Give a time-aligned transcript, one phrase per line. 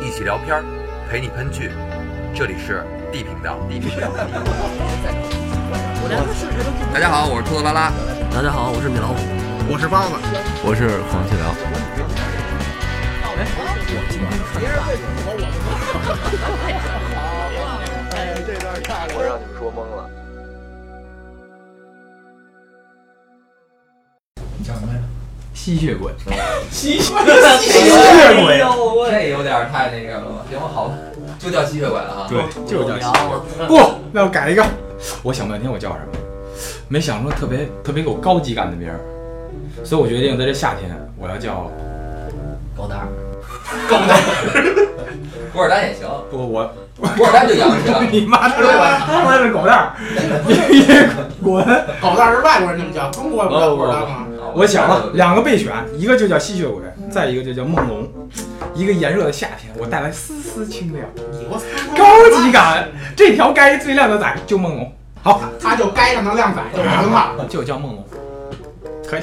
[0.00, 0.64] 一起聊片儿，
[1.10, 1.70] 陪你喷剧，
[2.34, 3.58] 这里是 D 频道。
[3.68, 4.08] D 频道。
[6.92, 7.92] 大家好，我是兔子拉拉。
[8.30, 9.16] 大家好，我是米老虎。
[9.70, 10.14] 我是包子，
[10.64, 11.54] 我是黄继辽。
[19.14, 20.08] 我让你们说懵了。
[25.68, 26.10] 吸血鬼，
[26.70, 27.12] 吸血
[27.60, 27.92] 吸血
[28.42, 28.58] 鬼，
[29.10, 30.42] 这有点太那个了吧？
[30.48, 30.94] 行吧，好吧，
[31.38, 32.26] 就叫吸血鬼了啊。
[32.26, 33.66] 对，就叫吸血鬼。
[33.66, 33.78] 不，
[34.10, 34.64] 那我改一个。
[35.22, 36.18] 我想半天我叫什么，
[36.88, 38.98] 没想出特别特别有高级感的名儿，
[39.84, 41.70] 所以我决定在这夏天我要叫
[42.74, 43.08] 狗蛋儿，
[43.90, 44.22] 狗蛋儿，
[45.52, 46.66] 古尔丹也行，不我
[47.14, 48.02] 古尔丹就洋气了。
[48.10, 49.92] 你妈的，我是狗蛋儿，
[50.48, 51.62] 你滚！
[52.00, 54.24] 狗蛋儿是外国人这么叫，中国人不叫狗蛋吗？
[54.58, 58.08] 我想了两个备选，一个就叫吸血鬼，再一个就叫梦龙。
[58.74, 61.06] 一个炎热的夏天，我带来丝丝清凉，
[61.96, 62.88] 高级感。
[63.14, 64.92] 这条街最靓的仔就梦龙，
[65.22, 67.46] 好，他就该让他靓仔就完了。
[67.48, 68.04] 就叫梦龙，
[69.08, 69.22] 可以。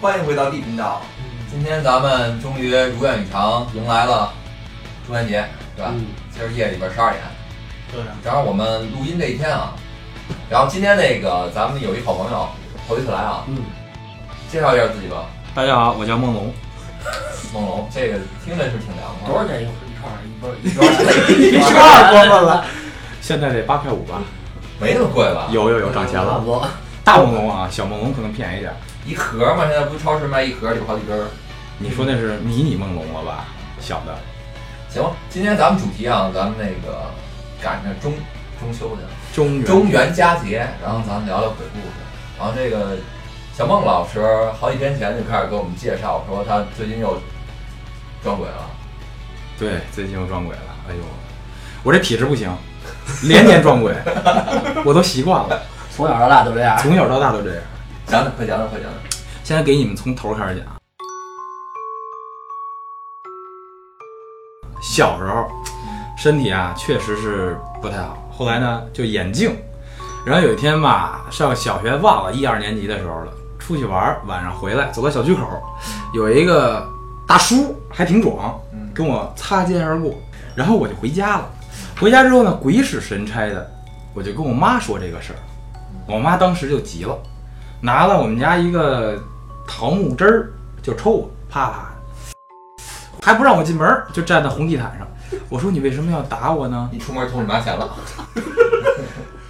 [0.00, 1.00] 欢迎回到 D 频道，
[1.50, 4.32] 今天咱们终于如愿以偿迎来了
[5.04, 5.92] 中元节，对吧？
[6.30, 7.20] 今儿夜里边十二点，
[7.90, 9.74] 对，正好我们录音这一天啊。
[10.48, 12.48] 然后今天那个咱们有一好朋友
[12.86, 13.58] 头一次来啊，嗯，
[14.48, 15.26] 介绍一下自己吧。
[15.52, 16.54] 大家好，我叫梦龙。
[17.52, 19.28] 梦龙，这个听着是挺凉快。
[19.28, 20.22] 多少钱 一一串儿？
[20.62, 22.64] 一根一串一串儿过分了，
[23.20, 24.22] 现在得八块五吧？
[24.78, 25.48] 没那么贵吧？
[25.50, 26.34] 有有有，涨钱了。
[26.34, 26.64] 差不多。
[27.02, 28.72] 大梦龙啊，小梦龙可能便宜点。
[29.08, 31.28] 一盒嘛，现在不是超市卖一盒有好几根儿。
[31.78, 33.46] 你说那是迷你梦龙了吧？
[33.80, 34.14] 小的。
[34.90, 37.06] 行，今天咱们主题啊，咱们那个
[37.62, 38.12] 赶上中
[38.60, 41.94] 中秋去了，中元中元佳节，然后咱们聊聊鬼故事。
[42.38, 42.98] 然后这个
[43.56, 44.22] 小孟老师
[44.60, 47.18] 好几天前就开始给我们介绍，说他最近又
[48.22, 48.68] 撞鬼了。
[49.58, 50.62] 对，最近又撞鬼了。
[50.86, 51.00] 哎呦，
[51.82, 52.54] 我这体质不行，
[53.22, 53.94] 连年撞鬼，
[54.84, 55.62] 我都习惯了，
[55.96, 56.76] 从小到大都这样。
[56.76, 57.62] 从小到大都这样。
[58.10, 59.20] 讲讲，快讲讲，快讲讲。
[59.44, 60.64] 现在给你们从头开始讲。
[64.80, 65.46] 小时候
[66.16, 69.54] 身体啊确实是不太好，后来呢就眼镜，
[70.24, 75.42] 然后有一天吧上小学忘了一二年级的时候了，出去玩儿晚上回来走到小区口，
[76.14, 76.88] 有一个
[77.26, 78.58] 大叔还挺壮，
[78.94, 80.14] 跟我擦肩而过，
[80.56, 81.50] 然后我就回家了。
[82.00, 83.70] 回家之后呢鬼使神差的，
[84.14, 85.38] 我就跟我妈说这个事儿，
[86.06, 87.14] 我妈当时就急了。
[87.80, 89.16] 拿了我们家一个
[89.66, 90.52] 桃木枝儿
[90.82, 91.90] 就抽我，啪啪，
[93.22, 95.06] 还不让我进门儿，就站在红地毯上。
[95.48, 96.88] 我说你为什么要打我呢？
[96.92, 97.88] 你出门偷你妈钱了？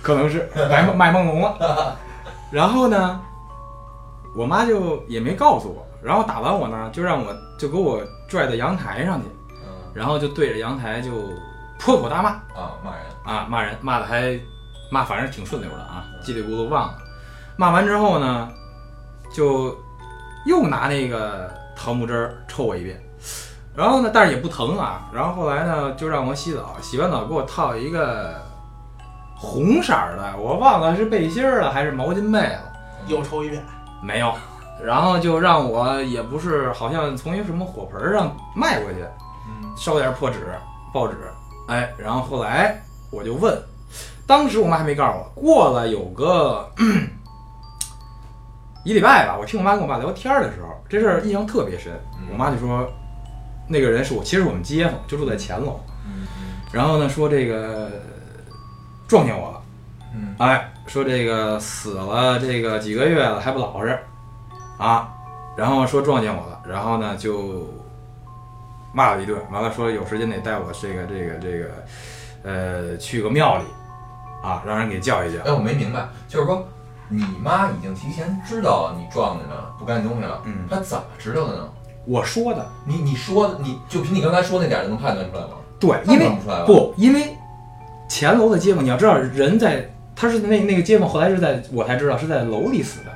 [0.03, 1.97] 可能是 卖梦卖梦龙了。
[2.51, 3.21] 然后呢，
[4.35, 5.87] 我妈就也没告诉我。
[6.03, 9.29] 然后打完我呢，就让我就给我拽到阳台上去，
[9.65, 11.11] 嗯然后就对着阳台就
[11.79, 13.01] 破口大骂啊，骂人。
[13.25, 14.39] 啊，骂人骂的还
[14.91, 16.95] 骂，反正挺顺溜的啊，叽里咕噜忘了。
[17.61, 18.49] 骂完之后呢，
[19.35, 19.77] 就
[20.47, 23.03] 又拿那个桃木枝儿抽我一遍，
[23.75, 25.11] 然后呢，但是也不疼啊。
[25.13, 28.41] 然后后来呢，就让我洗澡，洗完澡给我套一个
[29.35, 32.73] 红色儿的，我忘了是背心儿了还是毛巾被了，
[33.09, 33.61] 又抽一遍，
[34.01, 34.33] 没有。
[34.81, 39.05] 然后就让我也不是，好像从一个什么火盆儿上迈过去，
[39.49, 40.55] 嗯烧点破纸、
[40.95, 41.17] 报纸，
[41.67, 42.81] 哎，然后后来
[43.11, 43.61] 我就问，
[44.29, 46.71] 当时我妈还没告诉我，过了有个
[48.89, 51.93] 一礼拜吧，我听我妈跟我爸聊天的时候，这事儿印象特别深。
[52.19, 52.29] 嗯。
[52.33, 52.91] 我妈就说，
[53.67, 55.79] 那个人是我，其实我们街坊，就住在前楼。
[56.07, 56.27] 嗯。
[56.73, 57.91] 然后呢，说这个
[59.07, 59.63] 撞见我了，
[60.15, 60.35] 嗯。
[60.39, 63.99] 哎，说这个死了这个几个月了还不老实，
[64.79, 65.13] 啊，
[65.55, 67.69] 然后说撞见我了，然后呢就
[68.95, 71.85] 骂了一顿，完了说有时间得带我这个这个这个，
[72.43, 73.65] 呃，去个庙里，
[74.43, 75.43] 啊，让人给叫一叫。
[75.43, 76.67] 哎，我没明白，就是说
[77.09, 81.69] 你妈已经提前知道你撞着呢不干净东西了，嗯她怎么知道的呢？
[82.07, 85.51] 我说的，你你说的，你就凭你刚才说那点儿就能判断出来吗？
[85.79, 86.65] 对，因为不出来吧？
[86.67, 87.37] 不，因为
[88.09, 93.13] 前楼的街坊，你要知道，人在他是那那个街坊，后来是在我才知道是在楼里死的。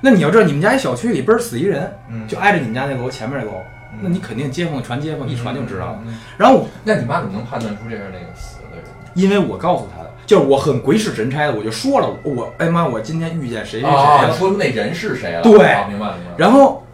[0.00, 3.52] 那你要知道，你们家一小区里嘣儿死一人，嗯，就挨着你们家那楼前面那楼，
[3.92, 5.98] 嗯那你肯定街坊传街坊，一传就知道了。
[6.04, 6.08] 嗯。
[6.08, 8.84] 嗯嗯然后我那你妈怎么能判断出这是那个死的人？
[9.14, 14.32] 因为我告诉他的，就是我很鬼使神差的，我就说了，我哎妈，我今天遇见谁谁谁。
[14.38, 15.42] 说出那人是谁了？
[15.42, 16.34] 对哦明白明白。
[16.36, 16.86] 然后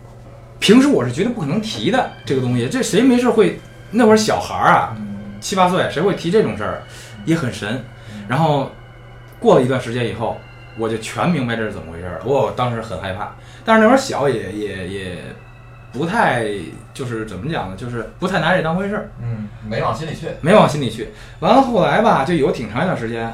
[0.58, 3.60] 平时我是绝对不可能提的这个东西，这谁没事会？
[3.90, 6.82] 那会儿小孩儿啊，嗯七八岁，谁会提这种事儿？
[7.24, 7.82] 也很神。
[8.26, 8.70] 然后
[9.38, 10.36] 过了一段时间以后，
[10.76, 12.20] 我就全明白这是怎么回事儿。
[12.24, 13.34] 我当时很害怕，
[13.64, 15.16] 但是那会儿小也也也
[15.92, 16.46] 不太
[16.92, 17.76] 就是怎么讲呢？
[17.76, 20.28] 就是不太拿这当回事儿，嗯，没往心里去。
[20.40, 21.08] 没往心里去。
[21.40, 23.32] 完了后来吧，就有挺长一段时间，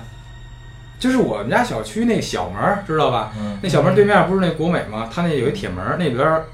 [0.99, 3.33] 就是我们家小区那小门儿，知道吧？
[3.39, 5.09] 嗯那小门对面不是那国美吗？
[5.13, 6.45] 它那有一铁门，那边儿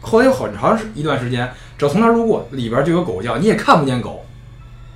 [0.00, 4.24] 后来有很长一段时间，只要从那儿路过，里边就有狗叫，你也看不见狗，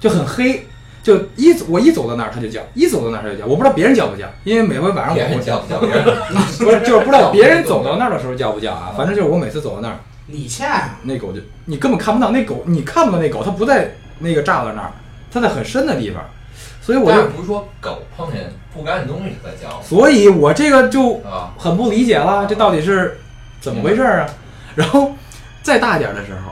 [0.01, 0.66] 就很黑。
[1.07, 6.03] 就一走我一走到那儿它就叫，一走到那儿它就叫，我不知道别人叫不叫，因为每回晚上我别人叫不叫别人？
[6.59, 14.91] 不是就是不知道别人走到那儿的时候叫不叫啊，反正就是我每次走到那儿，你欠啊，那狗就你根本看不到那狗，你看不到那狗，它不在那个栅栏那儿，
[15.31, 16.21] 它在很深的地方，
[16.83, 21.55] 所以我就，不是说狗碰见不干净东西它叫所以我这个就啊？
[21.57, 23.21] 很不理解了，这到底是
[23.61, 24.29] 怎么回事儿啊？
[24.75, 25.13] 然后
[25.63, 26.51] 再大一点的时候，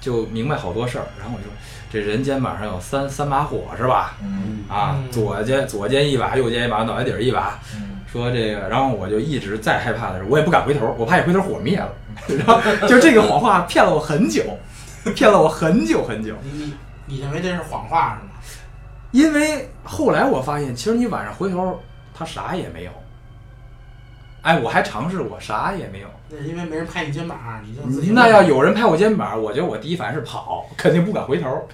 [0.00, 1.06] 就明白好多事儿。
[1.18, 1.50] 然后我说，
[1.92, 4.14] 这人肩膀上有三三把火是吧？
[4.22, 7.58] 嗯啊，嗯左肩左肩一把，右肩一把，脑袋底儿一把。
[7.76, 11.90] 嗯说这个，然后我就一直再害怕的时候，我也不敢回头，我怕一回头火灭了。
[12.28, 14.42] 然后就这个谎话骗了我很久，
[15.14, 16.34] 骗了我很久很久。
[16.42, 16.74] 你你
[17.06, 18.32] 你认为这是谎话是吗？
[19.12, 21.80] 因为后来我发现，其实你晚上回头，
[22.14, 22.90] 他啥也没有。
[24.42, 26.08] 哎，我还尝试过，啥也没有。
[26.28, 31.66] 那因为没人拍你肩膀，你就自己那要有人拍我肩膀，我觉得我第一反应是跑，肯定不敢回头。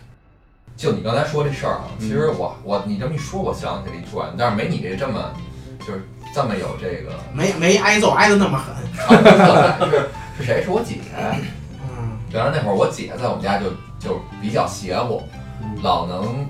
[0.78, 5.34] 就你刚才说这事儿啊，其实我我你这么一说，我想起了一段，但是没你这这么
[5.80, 8.76] 就是这么有这个没没挨揍挨得那么狠。
[9.90, 10.08] 是
[10.38, 10.62] 是谁？
[10.62, 10.98] 是我姐。
[11.82, 15.20] 嗯，原来那会儿我姐在我们家就就比较邪乎，
[15.82, 16.46] 老能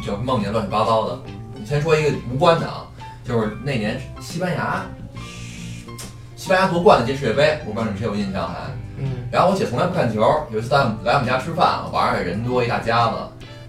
[0.00, 1.18] 就梦见乱七八糟的。
[1.52, 2.86] 你先说一个无关的啊，
[3.24, 4.86] 就是那年西班牙
[6.36, 8.54] 西班牙夺冠的届世界杯，我不知道你们谁有印象还。
[8.98, 10.22] 嗯，然后我姐从来不看球，
[10.52, 13.16] 有一次来来我们家吃饭，晚上也人多一大家子。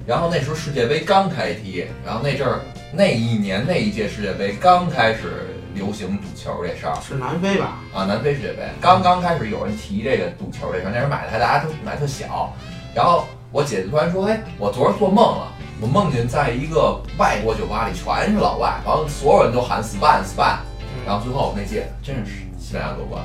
[0.08, 2.62] 然后那时候世界杯刚开踢，然后那阵儿
[2.94, 7.80] 那一年那一届世界杯刚开始流行赌球这事儿是南非吧？
[7.94, 12.54] 啊，南非世界杯刚刚开始有人提这个赌球这事儿，那时候买的还大家都买特小。
[12.96, 15.52] 然后我姐姐突然说：“哎，我昨儿做梦了，
[15.82, 20.60] 我梦见在一个外国酒吧里全是老外，然后所有人都喊 Span Span，
[21.06, 23.22] 然后最后那届真是西班牙夺冠。”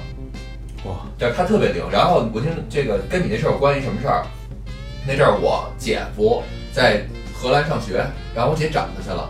[0.84, 1.84] 哇，对他特别灵。
[1.92, 4.26] 然后我听这个跟你那事儿有关系什么事儿？
[5.06, 7.02] 那阵儿我姐夫在
[7.34, 8.04] 荷兰上学，
[8.34, 9.28] 然后我姐找他去了。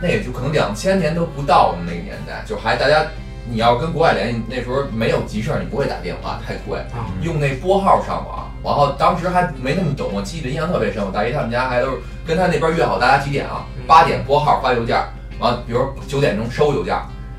[0.00, 3.06] 那也就可能两千年都不到的那个年代，就还大家
[3.48, 8.50] 你要跟国外联系，那时候没有急事儿，你不会打电话，太贵，啊，用那拨号上网。
[8.62, 11.04] 然后当时还没那么懂，我记得印象特别深。
[11.04, 13.66] 我大姨他们家还都是跟他那边约好，大家几点啊？
[13.86, 14.96] 八点拨号发邮件，
[15.38, 16.96] 完了比如九点钟收邮件，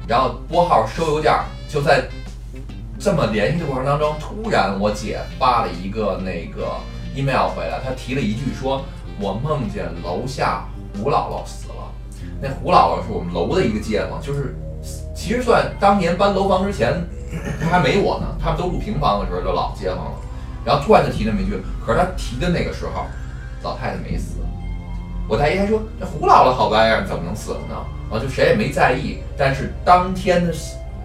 [0.07, 1.33] 然后拨号收邮件，
[1.67, 2.03] 就在
[2.99, 6.77] 这么联系的过程当中，突然我姐发了一个那个
[7.15, 8.85] email 回来，她提了一句说
[9.19, 11.75] ：“我梦见楼下胡姥姥死了。”
[12.41, 14.55] 那胡姥姥是我们楼的一个街坊，就是
[15.15, 16.93] 其实算当年搬楼房之前，
[17.61, 20.11] 他还没我呢，他们都住平房的时候就老街坊了。
[20.65, 23.05] 然后突然就提那么一句，可是他提的那个时候，
[23.63, 24.37] 老太太没死。
[25.27, 27.75] 我大姨还说：“这胡姥姥好玩意怎么能死了呢？”
[28.09, 29.19] 然后就谁也没在意。
[29.37, 30.53] 但是当天的，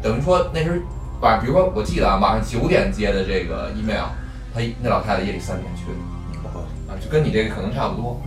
[0.02, 0.76] 等于说那时候
[1.20, 4.08] 晚，比如说我记得啊，晚上九点接的这个 email，
[4.54, 5.98] 他那老太太夜里三点去的，
[7.00, 8.20] 就跟你这个可能差不多。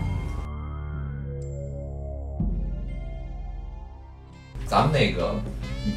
[4.66, 5.36] 咱们那个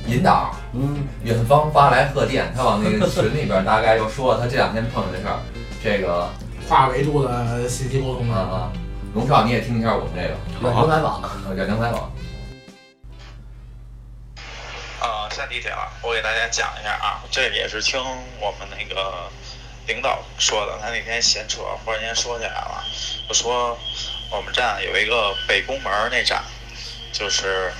[0.06, 5.38] 引导嗯，远方发来贺电，他往那个群里边大概又说了他这两天碰上这事儿，
[5.83, 6.28] 这个
[6.68, 8.73] 跨维度的信息沟通啊啊，
[9.14, 12.12] 龙少你也听一下我们这个远程采访，呃远程采访。
[15.00, 17.99] 啊，下地铁了，我给大家讲一下啊，这也是听
[18.40, 19.30] 我们那个
[19.87, 20.78] 领导说的。
[20.81, 22.85] 他那天闲扯，忽然间说起来了，
[23.28, 23.78] 我说
[24.31, 26.43] 我们站有一个北宫门那站，
[27.12, 27.73] 就是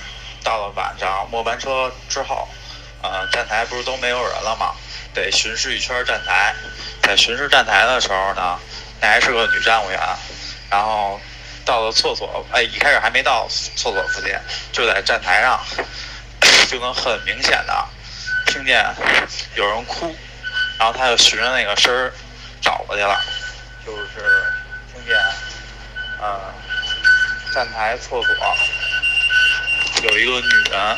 [0.43, 2.47] 到了晚上末班车之后，
[3.01, 4.73] 呃，站台不是都没有人了吗？
[5.13, 6.55] 得巡视一圈站台。
[7.01, 8.59] 在巡视站台的时候呢，
[8.99, 9.99] 那还是个女站务员，
[10.69, 11.19] 然后
[11.65, 14.33] 到了厕所，哎，一开始还没到厕所附近，
[14.71, 15.59] 就在站台上。
[16.69, 17.87] 就能很明显的
[18.47, 18.85] 听见
[19.55, 20.13] 有人哭，
[20.77, 22.11] 然后他就循着那个声儿
[22.61, 23.19] 找过去了，
[23.85, 24.43] 就是
[24.93, 25.17] 听见，
[26.19, 26.53] 呃，
[27.53, 28.25] 站台厕所
[30.03, 30.97] 有一个女人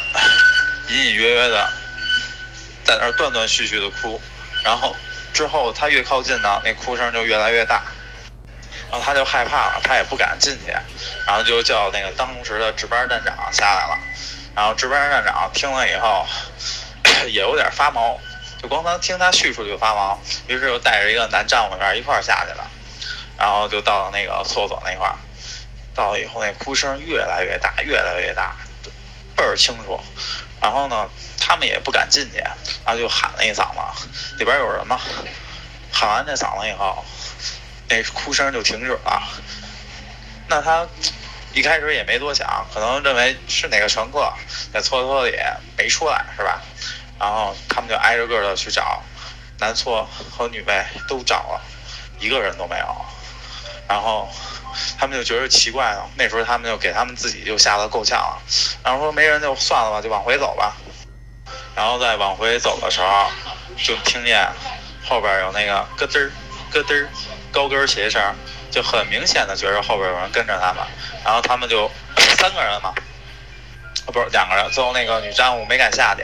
[0.90, 1.70] 隐隐约约的
[2.84, 4.22] 在那儿断断续续的哭，
[4.64, 4.96] 然后
[5.34, 7.82] 之后他越靠近呢，那哭声就越来越大，
[8.92, 10.72] 然后他就害怕了，他也不敢进去，
[11.26, 13.98] 然后就叫那个当时的值班站长下来了，
[14.56, 16.26] 然后值班站长听了以后
[17.28, 18.20] 也有点发毛，
[18.62, 22.70] 就光能听他叙述就发毛，于是就带着一个男站务员一块儿下去了，
[23.38, 25.16] 然后就到那个厕所那块儿，
[25.96, 28.56] 到了以后那哭声越来越大，越来越大，
[29.36, 30.00] 倍儿清楚，
[30.62, 32.38] 然后呢，他们也不敢进去，
[32.86, 35.00] 然后就喊了一嗓子：“里边有人吗？”
[35.92, 37.04] 喊完这嗓子以后，
[37.88, 39.24] 那哭声就停止了。
[40.48, 40.88] 那他
[41.54, 44.32] 一开始也没多想，可能认为是哪个乘客
[44.74, 45.38] 在厕所里
[45.78, 46.62] 没出来，是吧？
[47.20, 49.04] 然后他们就挨着个的去找，
[49.60, 51.62] 男厕和女卫都找了，
[52.20, 52.96] 一个人都没有。
[53.88, 54.30] 然后
[54.98, 58.42] 他们就觉得奇怪了，那时候他们就给他们自己就吓得够呛了，
[58.84, 60.78] 然后说没人就算了吧，就往回走吧。
[61.76, 63.32] 然后在往回走的时候，
[63.78, 64.48] 就听见
[65.04, 66.32] 后边有那个咯噔儿
[66.72, 67.10] 咯噔儿
[67.52, 68.22] 高跟鞋声，
[68.70, 70.84] 就很明显的觉着后边有人跟着他们。
[71.26, 71.90] 然后他们就
[72.38, 72.94] 三个人嘛，
[74.06, 76.24] 啊不是两个人，最后那个女战务没敢下去。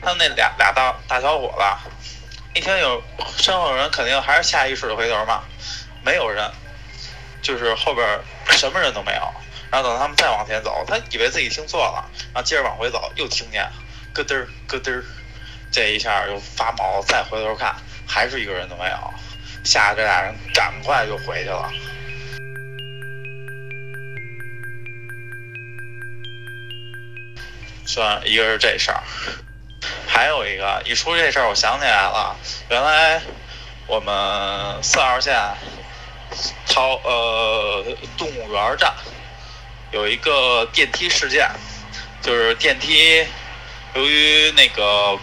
[0.00, 1.90] 他们那俩俩大大小伙子，
[2.54, 3.02] 一听有
[3.36, 5.42] 身后有人，肯定还是下意识的回头嘛，
[6.04, 6.50] 没有人，
[7.42, 8.06] 就是后边
[8.50, 9.20] 什么人都没有。
[9.70, 13.70] 然后等他们再往前走，他以为自己听错了，然后接着往回走，又听见
[14.14, 15.02] 咯噔咯噔，
[15.70, 17.74] 这一下又发毛，再回头看，
[18.06, 19.14] 还是一个人都没有，
[19.64, 21.70] 吓得这俩人赶快就回去了。
[27.84, 29.02] 算一个是这事儿，
[30.06, 32.36] 还有一个一出这事儿，我想起来了，
[32.68, 33.20] 原来
[33.86, 35.34] 我们四号线
[36.66, 37.84] 桃呃
[38.16, 38.92] 动物园站
[39.90, 41.50] 有一个电梯事件，
[42.22, 43.26] 就是电梯
[43.94, 45.18] 由于那个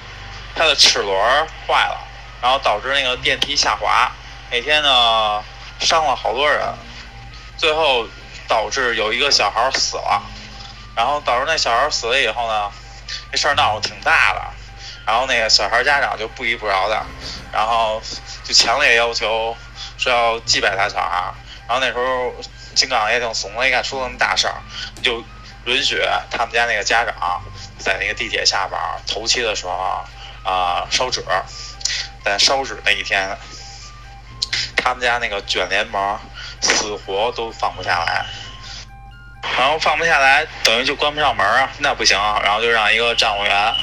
[0.56, 2.00] 它的齿轮坏了，
[2.42, 4.12] 然后导致那个电梯下滑，
[4.52, 5.44] 那天呢
[5.80, 6.62] 伤了好多人，
[7.58, 8.08] 最后
[8.48, 10.22] 导致有一个小孩死了。
[10.96, 12.72] 然后导致那小孩死了以后呢，
[13.30, 14.42] 这事儿闹得挺大的，
[15.06, 17.06] 然后那个小孩家长就不依不饶的，
[17.54, 18.02] 然后
[18.44, 19.56] 就强烈要求
[19.98, 21.34] 说要祭拜他小孩。
[21.68, 22.34] 然后那时候
[22.76, 24.56] 金港也挺怂的，一看出那么大事儿，
[25.02, 25.24] 就
[25.66, 27.42] 允许他们家那个家长
[27.80, 30.06] 在那个地铁下边头七的时候
[30.44, 31.24] 啊、烧纸，
[32.24, 33.36] 但烧纸那一天，
[34.78, 36.20] 他们家那个卷帘门
[36.62, 38.26] 死活都放不下来。
[39.58, 43.74] 然后放不下来，等于就关不上门啊，那不行，然后就让一个站务员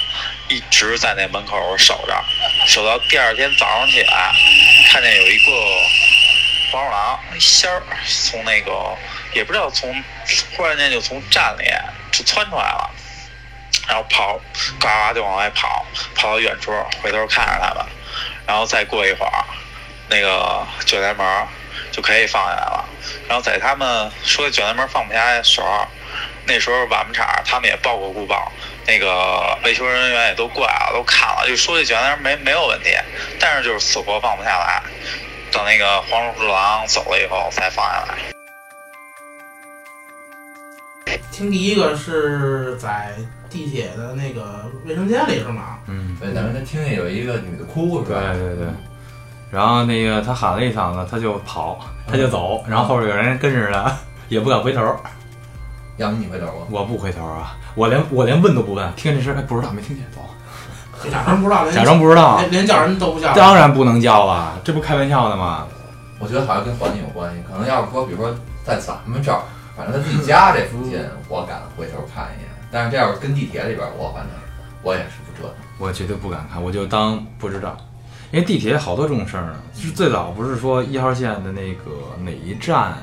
[0.52, 2.24] 一直在那门口守着，
[2.66, 4.34] 守到第二天早上起来，
[4.90, 5.50] 看见有一个
[6.70, 8.94] 黄鼠狼仙儿从那个
[9.32, 9.90] 也不知道从
[10.54, 11.64] 忽然间就从站里
[12.10, 12.90] 就窜出来了，
[13.88, 14.38] 然后跑，
[14.78, 16.70] 呱呱就往外跑，跑到远处
[17.02, 17.86] 回头看着他们，
[18.46, 19.44] 然后再过一会儿，
[20.10, 21.46] 那个卷帘门
[21.90, 22.84] 就可以放下来了。
[23.26, 25.88] 然后在他们说卷帘门放不下来的时候，
[26.44, 28.52] 那时候瓦门厂他们也报过孤报，
[28.86, 32.90] 那个维修人员也都过来了，都看了，就说这卷帘门没没有问题，
[33.38, 34.82] 但是就是死活放不下来。
[35.52, 38.18] 等那个黄鼠狼走了以后才放下来。
[41.30, 43.14] 听第一个是在
[43.50, 45.78] 地铁的那个卫生间里是吗？
[45.86, 48.32] 嗯，对，咱们他听见有一个女的哭是对吧？
[48.32, 48.66] 对对。
[49.50, 53.94] 然后那个他喊了一嗓子，他就跑，他就走，然后后边有人跟着他，
[54.28, 54.96] 也不敢回头。
[55.98, 56.66] 要不你回头吧。
[56.70, 60.20] 我不回头啊，我连我连问都不问，听见这声哎不知道没听见，走，
[61.10, 62.38] 假装不知道，假装不知道。
[62.38, 63.32] 连连叫人都不叫。
[63.34, 65.66] 当然不能叫了，这不开玩笑的吗？
[66.18, 69.40] 我觉得好像跟环境有关系，可能要是说，比如说在咱们这儿，
[69.76, 72.48] 反正他自己家这附近，我敢回头看一眼。
[72.70, 74.30] 但是这要是跟地铁里边，我反正
[74.82, 75.56] 我也是不折腾。
[75.78, 77.76] 我绝对不敢看，我就当不知道。
[78.30, 81.90] 因为地铁好多这种事儿呢，就是最早不是说一号线的那个
[82.24, 82.98] 哪一站啊，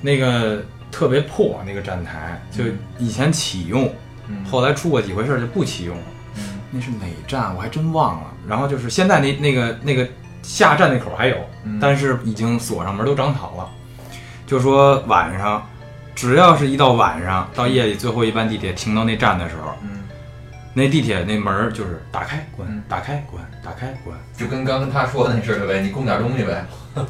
[0.00, 0.60] 那个
[0.92, 2.62] 特别破那个站台，就
[2.98, 3.92] 以前启用，
[4.28, 6.02] 嗯后来出过几回事儿就不启用了。
[6.36, 8.32] 嗯那是哪站我还真忘了。
[8.46, 10.08] 然后就是现在那那个那个
[10.42, 13.68] 下站那口还有，嗯但是已经锁上门都长草了。
[14.46, 15.66] 就说晚上，
[16.14, 20.02] 只要是一到晚上，到夜里最后一班地铁停到那站的时候，嗯，
[20.74, 26.66] 那地铁那门儿就是打开关嗯，打开关，打开关，就跟刚跟他说的那似的呗，你供点东西呗。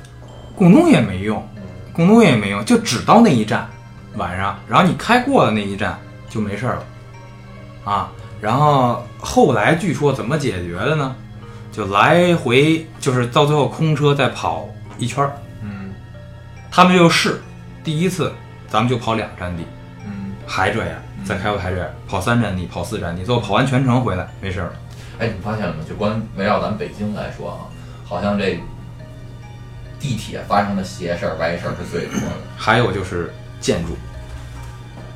[0.55, 1.43] 供东西也没用，
[1.93, 3.69] 供东西也没用，就只到那一站
[4.17, 6.85] 晚上，然后你开过了那一站就没事儿了，
[7.85, 11.15] 啊，然后后来据说怎么解决的呢？
[11.71, 14.69] 就来回就是到最后空车再跑
[14.99, 15.33] 一圈儿，
[15.63, 15.95] 嗯
[16.71, 17.41] 他们就试
[17.83, 18.33] 第一次
[18.69, 19.65] 咱们就跑两站地，
[20.05, 24.73] 嗯，还这样，再开回还这样，跑三站地，跑四站地，最后跑完全程回来没事儿了。
[25.19, 25.79] 哎，你发现了吗？
[25.89, 27.59] 就光围绕咱们北京来说啊，
[28.05, 28.61] 好像这
[30.03, 33.97] 地铁发生的邪事儿、歪事儿是最多的，还有就是建筑、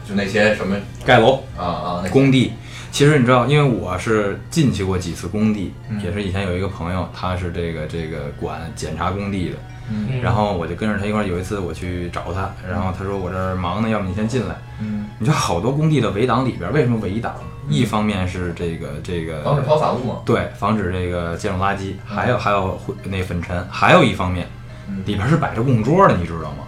[0.08, 2.52] 就那些什么盖楼、啊啊，那工地。
[2.92, 9.56] 其实你知道，因为我是进去过几次工地，嗯也是以前有一个朋友，他是这个这个管检查工地的，
[9.90, 11.26] 嗯然后我就跟着他一块儿。
[11.26, 14.54] 有一次我去找他，然后他说我这儿忙呢，要不你先进来。
[14.80, 17.34] 嗯，你知道好多工地的围挡里边为什么围挡？
[17.68, 24.55] 一方面是这个这个防止抛洒物嘛，对，防止这个建筑垃圾，还有还有会那粉尘，还有一方面嗯
[25.04, 26.64] 里边是摆着供桌的，你知道吗？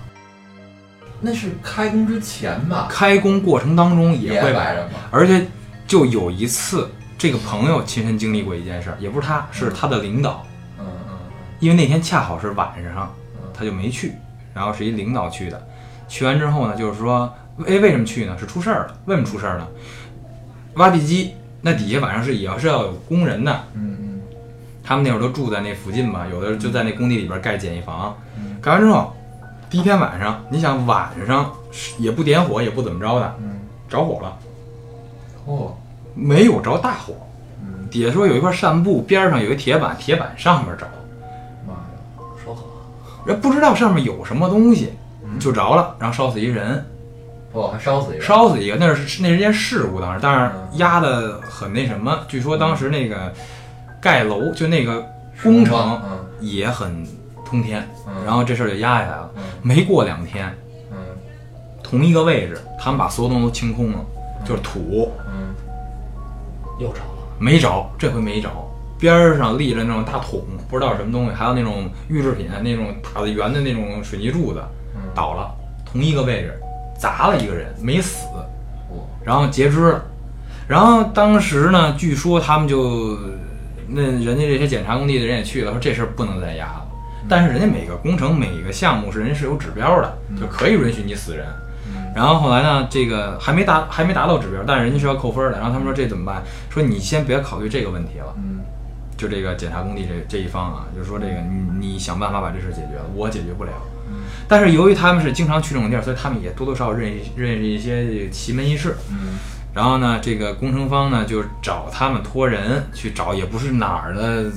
[1.21, 5.47] 那是开工之前吧，开工过程当中也会摆，着吗，而且
[5.87, 10.47] 就有一次，这个朋友亲身经历过一件事儿，也不是他，是他的领导，
[10.79, 11.19] 嗯嗯
[11.59, 14.13] 因为那天恰好是晚上嗯，他就没去，
[14.55, 15.67] 然后是一领导去的，
[16.07, 17.35] 去完之后呢，就是说，
[17.67, 18.37] 哎，为什么去呢？
[18.39, 19.67] 是出事儿了，为什么出事儿呢？
[20.75, 24.08] 挖地基那底下晚上是也要是要有工人的，嗯嗯
[24.89, 28.17] 他们那会儿都住在那附近嘛，有的就在那工地里边盖简易房。
[28.39, 29.13] 嗯，盖完之后，
[29.69, 31.53] 第一天晚上，你想晚上
[31.99, 34.39] 也不点火，也不怎么着的，嗯，着火了，
[35.45, 35.77] 哦，
[36.15, 37.13] 没有着大火，
[37.61, 40.89] 嗯，底下说有一块扇布，边上有一铁板，铁板上面着，
[41.67, 42.65] 妈呀，说好，
[43.27, 45.39] 人不知道上面有什么东西，嗯。
[45.39, 46.83] 就着了，然后烧死一人，
[47.53, 50.79] 哦，还烧死一个，烧死一个，那是那是件事故，当时，但是嗯。
[50.79, 53.31] 压的很那什么，据说当时那个
[54.01, 55.05] 盖楼就那个
[55.43, 56.19] 工程嗯。
[56.41, 57.05] 也很
[57.45, 59.31] 通天，嗯，然后这事儿就压下来了。
[59.37, 59.43] 嗯。
[59.63, 60.55] 没过两天，
[60.93, 60.97] 嗯。
[61.83, 63.99] 同一个位置，他们把所有东西都清空了，
[64.45, 65.11] 就是土。
[65.27, 65.55] 嗯。
[66.79, 68.49] 又着了，没着，这回没着。
[69.01, 74.61] 边上立着那种大桶，不知道什么东西，还有那种预制品，那种打的圆的那种水泥柱子
[74.95, 75.53] 嗯，倒了，
[75.85, 76.53] 同一个位置
[76.99, 78.27] 砸了一个人，没死，
[78.91, 80.03] 哦然后截肢了。
[80.69, 83.17] 然后当时呢，据说他们就
[83.89, 86.87] 那人家这些检查工地的人也去了，说这事儿不能再压了。
[87.29, 91.47] 但是人家每个工程每个项目是人家是有指标的，就可以允许你死人。
[91.47, 95.59] 嗯然后后来呢，这个还没达还没达到指标，但是人家是要扣分的。
[95.59, 96.43] 然后他们说这怎么办？
[96.69, 98.61] 说你先别考虑这个问题了，嗯
[99.17, 101.33] 就这个检查工地这这一方啊，就是说这个
[101.81, 103.71] 你你想办法把这事解决了，我解决不了。
[104.09, 108.97] 嗯但是由于他们是经常去这种地儿，所以他们也多多少少认识认识一些这个奇门异事。
[109.11, 109.39] 嗯
[109.79, 114.51] 然后呢，这个工程方呢就找他们托人去找，也不是哪儿的，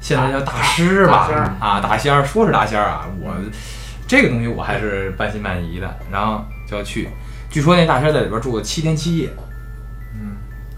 [0.00, 1.28] 现在叫大师吧
[1.60, 3.34] 啊，大仙儿，说是大仙儿啊，我
[4.06, 5.98] 这个东西我还是半信半疑的。
[6.10, 7.10] 然后就要去，
[7.50, 9.28] 据说那大仙儿在里边住了七天七夜，
[10.14, 10.30] 嗯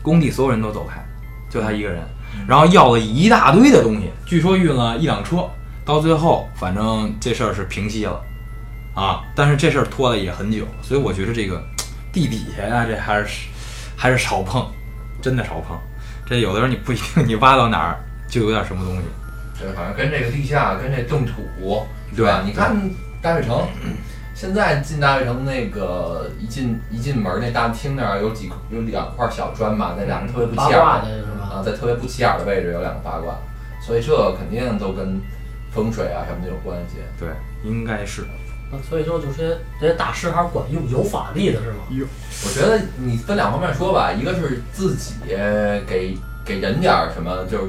[0.03, 1.01] 工地所有人都走开，
[1.49, 2.03] 就他一个人，
[2.49, 5.49] 然后要了一大堆的东西，据说运了一辆车，
[5.85, 8.21] 到最后反正这事儿是平息了，
[8.97, 11.63] 啊，但是这事儿拖了也很久，所以我觉得这个
[12.13, 13.49] 地底下呀，这还是
[14.01, 14.67] 还是少碰，
[15.21, 15.79] 真的少碰。
[16.25, 19.03] 这有的时候你不一定你挖到哪儿就有点什么东西，
[19.61, 21.43] 对好像跟这个地下跟这冻土，
[22.17, 22.41] 对吧？
[22.47, 22.75] 你看
[23.21, 23.69] 大悦城，
[24.35, 31.57] 现在进大悦城那个一进一进门那大厅那儿有几有两块小砖嘛，在两个特别不起眼儿的是吧？
[31.57, 33.37] 啊，在特别不起眼儿的位置有两个八卦，
[33.83, 35.21] 所以这肯定都跟
[35.71, 36.97] 风水啊什么的有关系。
[37.19, 37.29] 对，
[37.63, 38.25] 应该是。
[38.73, 41.79] 那所以说，就是这些大师还是管用，有法力的是吗？
[41.91, 42.07] 有
[42.45, 45.15] 我觉得你分两方面说吧，一个是自己
[45.87, 47.65] 给给人点儿什么，就是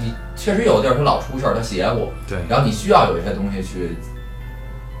[0.00, 3.96] 你确实有地儿他老出事儿，他邪乎，对，然后你需要有一些东西去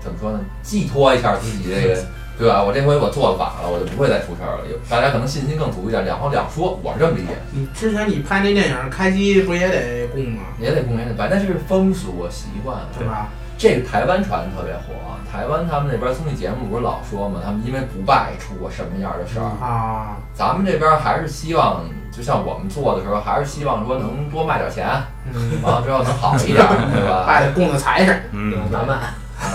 [0.02, 2.04] 怎么说呢，寄托一下自己这个，
[2.38, 2.62] 对吧？
[2.62, 4.64] 我这回我做了法了，我就不会再出事儿了。
[4.70, 7.30] 有大家可能信心更足一点，两方两说，我是这么理解。
[7.52, 10.42] 你之前你拍那电影《开机》不也得供吗？
[10.60, 13.28] 也得供也得白，但是风俗习惯，对吧？
[13.58, 15.18] 这个台湾传的特别火啊。
[15.30, 19.44] 台湾他们那边综艺节目不是老说嘛，他们因为不败出过什么样的事儿。
[19.44, 24.88] 啊，咱们这边还是希望，就像我们做的时候，还是希望说能多卖点钱，
[25.30, 27.24] 嗯，完了之后能好一点， 对吧？
[27.26, 28.94] 拜的供的财神，嗯，大卖，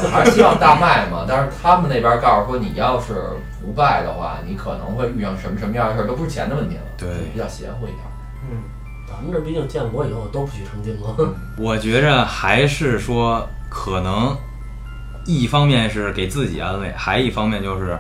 [0.03, 1.25] 呃还是希望大卖嘛。
[1.27, 3.15] 但是他们那边告诉说，你要是
[3.59, 8.01] 不败的话，你可能会遇上什么什么样的事儿，都不是钱的问题了，对比较邪乎一点。
[8.47, 8.61] 嗯，
[9.09, 11.33] 咱们这毕竟建国以后都不许成精了。
[11.57, 14.37] 我觉着还是说，可能
[15.25, 17.97] 一方面是给自己安慰，还一方面就是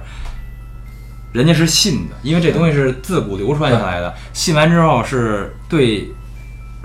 [1.33, 6.13] 人家是信的，因为这东西是自古流传下来的，信完之后是对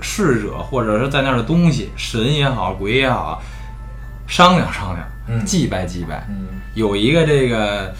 [0.01, 3.39] 逝者或者是在那儿的东西，神也好，鬼也好，
[4.27, 7.93] 商量商量，嗯祭拜祭拜，嗯，有一个这个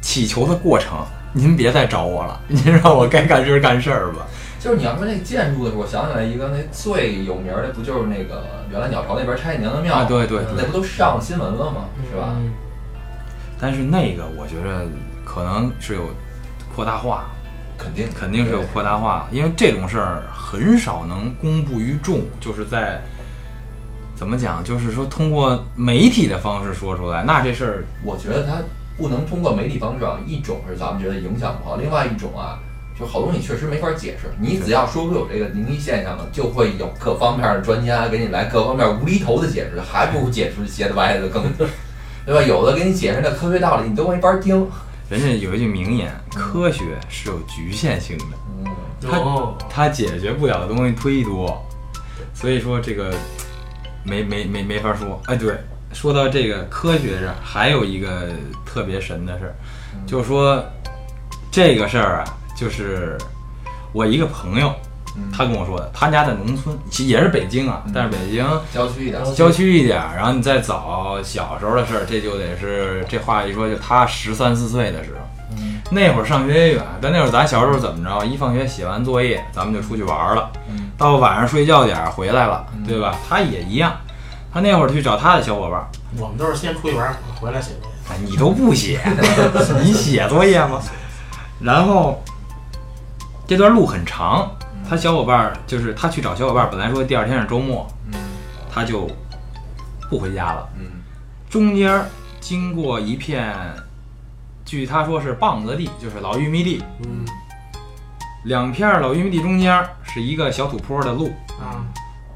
[0.00, 1.04] 祈求的过程。
[1.34, 4.26] 您别再找我了，您让我该干事儿干事儿吧。
[4.62, 10.64] 就是你要说那建筑的时候，我想起来一个，那最有名儿的不就是那个原来鸟巢那边拆娘娘庙啊，对对那。
[10.64, 11.86] 不都上新闻了吗？
[12.08, 12.34] 是吧？
[12.36, 12.52] 嗯
[13.60, 14.86] 但是那个我觉得
[15.24, 16.08] 可能是有
[16.74, 17.26] 扩大化，
[17.78, 23.00] 肯定肯定是有扩大化，因为这种事儿很少能公布于众，就是在
[24.16, 24.64] 怎么讲？
[24.64, 28.54] 就是说通过媒体的方式说出来，那这事儿我觉得它
[28.96, 32.58] 不能通过媒体方式啊，一种是咱们觉得影响不好，另外一种啊，
[32.98, 34.28] 就好东西确实没法解释。
[34.38, 41.44] 你只要说出有这个灵异现象了，就会有各方面的专家给你来各方面无厘头的解释，还不如解释斜 的歪的更，
[42.24, 42.42] 对吧？
[42.42, 44.68] 有的给你解释那科学道理，你都没法听。
[45.08, 48.24] 人家有一句名言：科学是有局限性的，
[48.64, 48.64] 嗯，
[49.10, 51.62] 它哦，它解决不了的东西忒多，
[52.32, 53.12] 所以说这个
[54.04, 55.20] 没没没没法说。
[55.26, 55.54] 哎，对，
[55.92, 58.28] 说到这个科学上，还有一个
[58.64, 59.54] 特别神的事儿，
[60.06, 60.64] 就是说
[61.50, 62.24] 这个事儿啊，
[62.62, 63.18] 就是
[63.92, 64.72] 我一个朋友，
[65.36, 75.56] 他跟我说的，他家在农村，其实也是北京啊，但是北京郊区一点，郊区一点儿，然后你再早小时候的事儿，这就得是这话一说，就他十三四岁的时候，
[75.90, 78.24] 那会儿上学也远，但那会儿咱小时候怎么着？
[78.24, 83.16] 一放学写完作业，咱们就出去玩儿了，嗯到晚上睡觉点儿回来了，对吧？
[83.28, 83.92] 他也一样，
[84.54, 87.92] 他那会儿去找他的小伙伴儿，我们都是先出去玩儿，回来写作业。
[88.10, 89.00] 哎，你都不写，
[89.82, 90.80] 你写作业吗？
[91.60, 92.20] 然后
[93.46, 94.50] 这段路很长，
[94.88, 98.14] 他小伙伴儿就是他去找小伙伴儿，本来说第二天是周末，嗯。
[98.74, 99.06] 他就
[100.08, 100.66] 不回家了。
[100.78, 100.86] 嗯。
[101.50, 102.02] 中间
[102.40, 103.54] 经过一片，
[104.64, 107.26] 据他说是棒子地，就是老玉米地，嗯。
[108.44, 111.84] 两片老玉米地中间是一个小土坡的路，啊，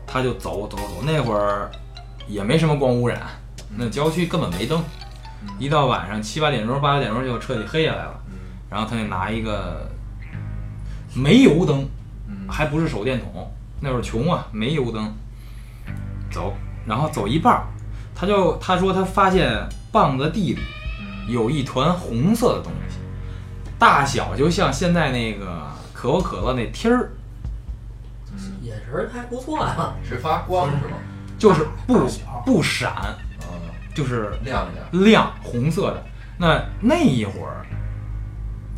[0.07, 1.03] 他就走走走。
[1.05, 1.71] 那会儿
[2.29, 3.23] 也没什么光污染，
[3.77, 4.85] 那郊区根本没灯，
[5.59, 8.21] 一到晚上七八点钟、八九点钟就彻底黑下来了。
[8.29, 8.35] 嗯。
[8.69, 9.90] 然后他就拿一个
[11.16, 11.88] 煤油灯，
[12.29, 13.50] 嗯还不是手电筒，
[13.81, 15.12] 那会儿穷啊，煤油灯，
[16.31, 16.55] 走，
[16.87, 17.66] 然后走一半儿，
[18.14, 20.61] 他就他说他发现棒子地里
[21.29, 22.98] 有一团红色的东西，
[23.79, 27.11] 大小就像现在那个可口可乐那贴儿，
[28.62, 29.94] 眼神儿还不错啊。
[30.07, 30.96] 是发光是吗？
[31.38, 32.09] 就是不
[32.44, 33.16] 不闪，啊，
[33.94, 35.05] 就是亮亮。
[35.05, 36.02] 亮红色的。
[36.38, 37.64] 那那一会儿，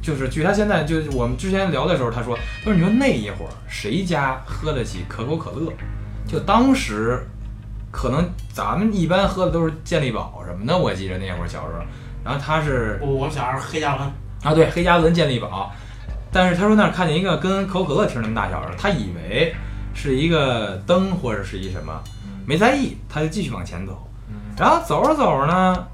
[0.01, 5.73] 就是据他现在就是我们之前聊的时候，他说，他说你说那一会儿谁家喝得起可口可乐？
[6.27, 7.27] 就当时
[7.91, 11.83] 可能咱们一般喝的都是健力宝什么的，我记得那会儿小时候。
[12.25, 14.07] 然后他是我我们小时候黑加仑，
[14.43, 15.73] 啊，对，黑加仑健力宝，
[16.31, 19.55] 但是他说那儿看见一个跟可口可乐瓶那么大小的，他以为
[19.95, 21.93] 是一个灯或者是一什么，
[22.45, 24.07] 没在意，他就继续往前走。
[24.59, 25.87] 然后走着走着呢，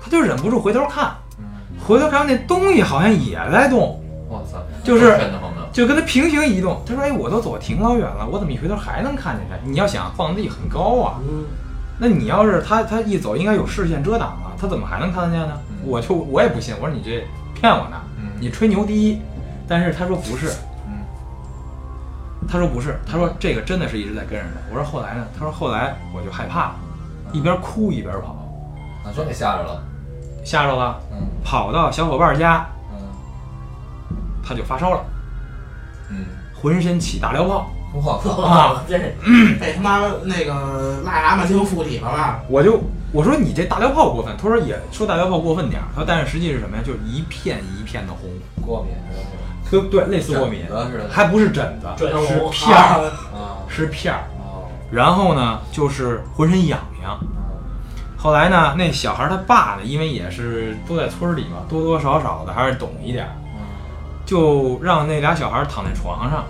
[0.00, 1.16] 他就忍不住回头看，
[1.86, 5.18] 回头看那东西好像也在动，我操，就是。
[5.74, 6.80] 就跟他平行移动。
[6.86, 9.56] 他说：“哎，我都走挺老远了，我怎么一回头还能看见他？
[9.68, 11.44] 你要想放地很高啊，嗯，
[11.98, 15.60] 那你要是他他一走，应该有视线遮挡啊，他怎么还能看得见呢？
[15.68, 17.26] 嗯我就我也不信，我说你这
[17.60, 19.20] 骗我呢，嗯你吹牛第一。
[19.66, 20.52] 但是他说不是，
[20.86, 21.02] 嗯
[22.46, 24.60] 他说不是，他说这个真的是一直在跟着他。
[24.70, 25.26] 我说后来呢？
[25.36, 26.74] 他说后来我就害怕了，
[27.32, 28.48] 一边哭一边跑，
[29.04, 29.82] 啊，真给吓着了。
[30.44, 32.98] 吓着了，嗯跑到小伙伴家，嗯
[34.46, 35.04] 他就发烧了，
[36.10, 37.66] 嗯，浑身起大燎泡。
[37.96, 38.98] 我靠，啊这
[39.60, 42.40] 被他妈那个癞蛤蟆精附体了吧？
[42.48, 42.80] 我就
[43.12, 46.82] 我说你这大燎泡过分，他说也说大燎泡过分点儿，他说但是实际是什么呀？
[46.84, 48.28] 就是一片一片的红，
[48.66, 48.92] 过敏
[49.70, 49.88] 是吧？
[49.90, 50.66] 对对，类似过敏
[51.08, 51.86] 还不是疹子，
[52.26, 54.24] 是片儿，啊是片儿。
[54.40, 57.16] 哦，然后呢，就是浑身痒痒。
[58.24, 63.30] 后来呢，那小孩他爸呢，因为也是都在村里嘛，多多少少的还是懂一点儿，
[64.24, 66.42] 就让那俩小孩躺在床上，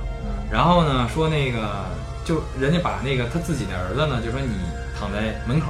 [0.53, 1.87] 然后呢说那个
[2.25, 4.55] 就人家把那个他自己的儿子呢，就说你
[4.97, 5.67] 躺在门口，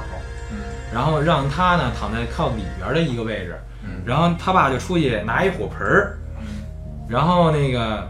[0.51, 0.57] 嗯。
[0.93, 4.03] 然后让他呢躺在靠里边的一个位置，嗯。
[4.05, 6.19] 然后他爸就出去拿一火盆儿，
[7.09, 8.07] 然后那个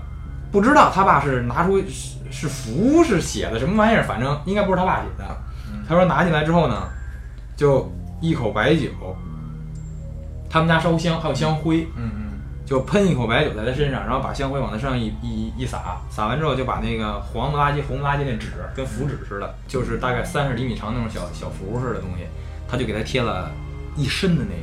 [0.51, 5.23] 不知道他爸是拿出是是符是写的什么玩意儿，反正应该不是他爸写的。
[5.87, 6.89] 他说拿进来之后呢，
[7.55, 7.91] 就
[8.21, 8.89] 一口白酒，
[10.49, 12.21] 他们家烧香还有香灰，嗯嗯
[12.65, 22.25] 就喷一口白酒在他身上，然后把香灰往他身上一一一撒，撒完之后就把那个黄不拉几、红不拉几那纸跟符纸似的，就是大概三十厘米长那种小小符似的东西，
[22.67, 23.51] 他就给他贴了
[23.95, 24.55] 一身的那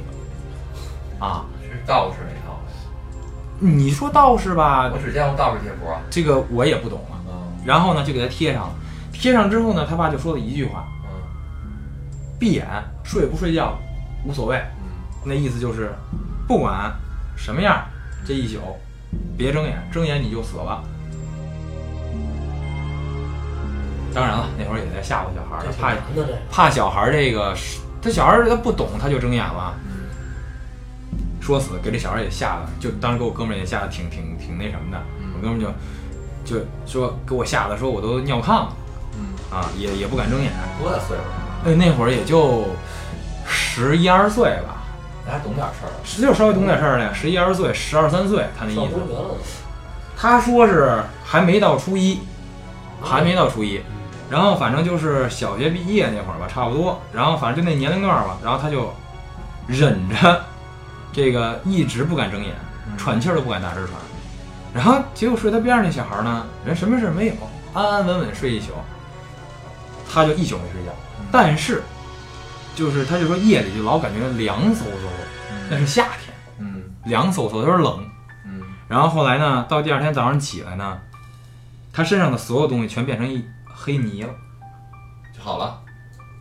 [1.20, 2.59] 个，啊，是道士那套。
[3.61, 6.00] 你说道士吧我，只见过道士贴符啊。
[6.11, 7.14] 这个我也不懂啊。
[7.28, 7.33] 嗯
[7.64, 8.74] 然后呢，就给他贴上了，
[9.12, 10.91] 贴上之后呢，他爸就说了一句话：嗯
[12.42, 12.66] 闭眼
[13.05, 13.78] 睡不睡觉
[14.24, 14.57] 无所谓。
[14.57, 14.90] 嗯
[15.24, 15.92] 那意思就是，
[16.48, 16.92] 不管
[17.37, 17.87] 什么样，
[18.26, 18.59] 这一宿
[19.38, 20.83] 别睁眼，睁眼你就死了。
[24.12, 25.94] 当然了，那会儿也在吓唬小孩儿，怕
[26.50, 27.55] 怕小孩儿这个，
[28.02, 29.74] 他小孩儿他不懂，他就睁眼了。
[31.40, 35.00] 说死给这小孩儿也吓得，就当时给我哥们儿也吓得挺挺挺那什么的。
[35.37, 35.72] 我哥们儿
[36.44, 38.72] 就就说给我吓得说我都尿炕了
[39.16, 40.50] 嗯，啊，也也不敢睁眼。
[40.81, 41.22] 多大岁数？
[41.64, 42.64] 哎，那会儿也就
[43.46, 44.83] 十一二岁吧，
[45.25, 45.94] 咱还懂点事儿了。
[46.05, 48.94] 十就稍微懂点事儿了，十一二岁，十二三岁，他那意思。
[50.16, 52.20] 他说是还没到初一，
[53.01, 53.81] 还没到初一，
[54.29, 57.01] 然后反正就是小学毕业那会儿吧，差不多。
[57.12, 58.92] 然后反正就那年龄段儿吧，然后他就
[59.66, 60.44] 忍着
[61.12, 62.53] 这个一直不敢睁眼，
[62.96, 63.94] 喘气儿都不敢大声喘。
[64.75, 67.35] 然后结果睡他边上那小孩呢，人什么事儿没有，
[67.72, 68.72] 安安稳稳睡一宿，
[70.12, 70.92] 他就一宿没睡觉。
[71.33, 71.83] 但是
[72.77, 76.83] 就是他就说夜里就老感觉凉飕飕的，那是夏天，嗯。
[77.05, 78.05] 凉飕飕有点冷。
[78.45, 78.62] 嗯。
[78.87, 80.99] 然后后来呢，到第二天早上起来呢，
[81.92, 84.29] 他身上的所有东西全变成一黑泥了，
[85.35, 85.81] 就好了。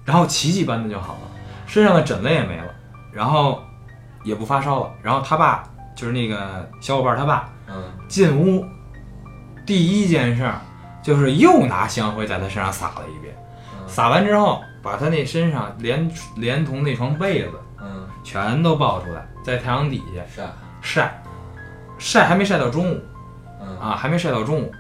[0.03, 1.19] 然后奇迹般的就好了，
[1.65, 2.73] 身上的疹子也没了，
[3.13, 3.63] 然后
[4.23, 4.91] 也不发烧了。
[5.01, 5.63] 然后他爸
[5.95, 7.83] 就是那个小伙伴他爸嗯。
[8.07, 8.65] 进屋，
[9.65, 10.59] 第一件事儿
[11.01, 13.33] 就是又拿香灰在他身上撒了一遍，
[13.73, 13.87] 嗯。
[13.87, 20.51] 撒完之后把他那身上连连同那床被子嗯，全都抱出来，在太阳底下是啊。
[20.81, 21.23] 晒，
[21.97, 23.01] 晒还没晒到中午。
[23.63, 24.71] 嗯啊，还没晒到中午，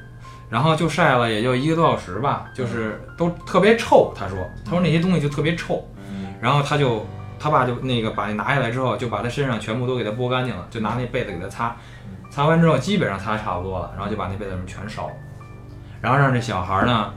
[0.49, 4.11] 然后就晒了也就一个多小时吧，就是都特别臭。
[4.17, 7.05] 他说，他说那些东西就特别臭，嗯然后他就
[7.39, 11.75] 他爸就那个把那拿下来之后，就把他身上全部都给他剥干净了，就拿那被子给他擦，
[12.31, 15.13] 擦完之后基本上擦差不多了，然后就把那被子全烧了，
[16.01, 17.13] 然后让这小孩呢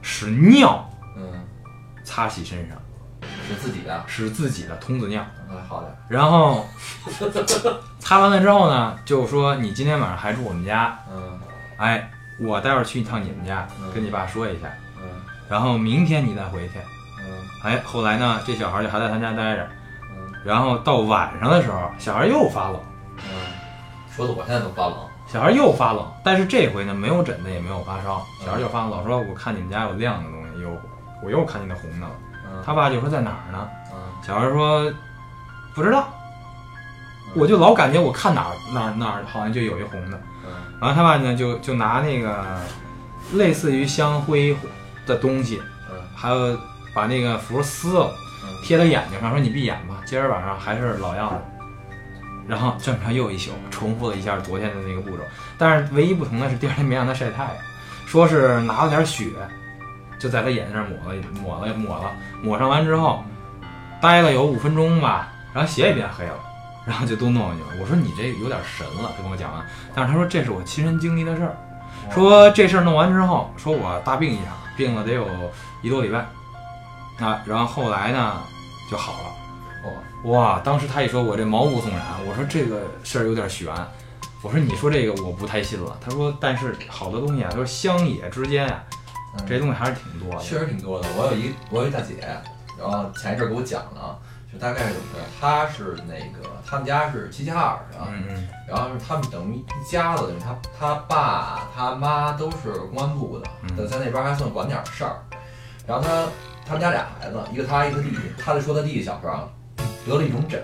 [0.00, 0.93] 屎尿嗯，
[2.04, 2.76] 擦洗身上，
[3.48, 5.24] 是自己的，是自己的童子尿。
[5.50, 5.96] 嗯好的。
[6.08, 6.66] 然后
[7.98, 11.40] 擦完了之后呢，就说你今天晚上还住我们家，嗯
[11.76, 15.08] 哎，我待会儿去一趟你们家，嗯跟你爸说一下，嗯
[15.48, 16.74] 然后明天你再回去。
[17.20, 19.66] 嗯哎，后来呢，这小孩就还在他家待着，
[20.10, 22.80] 嗯然后到晚上的时候，小孩又发冷，
[23.16, 23.24] 嗯，
[24.14, 24.96] 说的我现在都发冷。
[25.26, 30.68] 小孩又发冷，但是这回呢，没有疹子，也没有发烧，小孩就发冷，说我看你们家有亮的东西，有
[31.24, 32.12] 我又看见那红的了。
[32.46, 33.68] 嗯他爸就说在哪儿呢？
[33.92, 34.92] 嗯小孩说
[35.74, 36.08] 不知道，
[37.34, 40.16] 我就老感觉我看哪儿哪儿哪儿好像就有一红的。
[40.46, 42.44] 嗯然后他爸呢就就拿那个
[43.32, 44.56] 类似于香灰
[45.06, 45.60] 的东西，
[45.90, 46.58] 嗯还有
[46.94, 48.10] 把那个符撕了，
[48.44, 51.36] 嗯贴到眼睛上，说你闭眼吧，今儿晚上还是老样子。
[52.46, 55.22] 然后这么着又一宿，重复了一下昨天的那个步骤，
[55.56, 57.52] 但是唯一不同的是第二天没让他晒太阳，
[58.06, 59.30] 说是拿了点血，
[60.24, 62.10] 就在他眼睛上抹了抹了抹了，
[62.42, 63.22] 抹上完之后，
[64.00, 66.40] 待了有五分钟吧，然后血也变黑了，
[66.86, 67.82] 然后就都弄进去了。
[67.82, 69.62] 我说你这有点神了，他跟我讲完，
[69.94, 71.54] 但是他说这是我亲身经历的事儿，
[72.10, 75.28] 说这事儿弄完之后，说我大病一场，病了得有
[75.82, 76.20] 一多礼拜，
[77.22, 78.40] 啊，然后后来呢
[78.90, 79.34] 就好了。
[80.22, 80.58] 哇！
[80.64, 82.00] 当时他一说，我这毛骨悚然。
[82.26, 83.70] 我说这个事儿有点悬。
[84.40, 85.98] 我说你说这个我不太信了。
[86.00, 88.96] 他说，但是好多东西啊，他说乡野之间啊，嗯
[89.46, 90.42] 这些东西还是挺多的。
[90.42, 91.08] 确实挺多的。
[91.16, 92.14] 我有一我有一大姐，
[92.78, 94.18] 然后前一阵儿给我讲了，
[94.52, 105.16] 就大概是怎么着，她是那个他们家是齐齐哈尔的，嗯嗯然后是他们等于一家子，等于他他爸他妈都是公安部的，嗯在在那边还算管点儿事儿。
[105.86, 106.26] 然后他
[106.64, 109.48] 他们家俩孩子，一个他一个弟弟，他就说他弟弟小时候啊
[110.06, 110.62] 得了一种疹，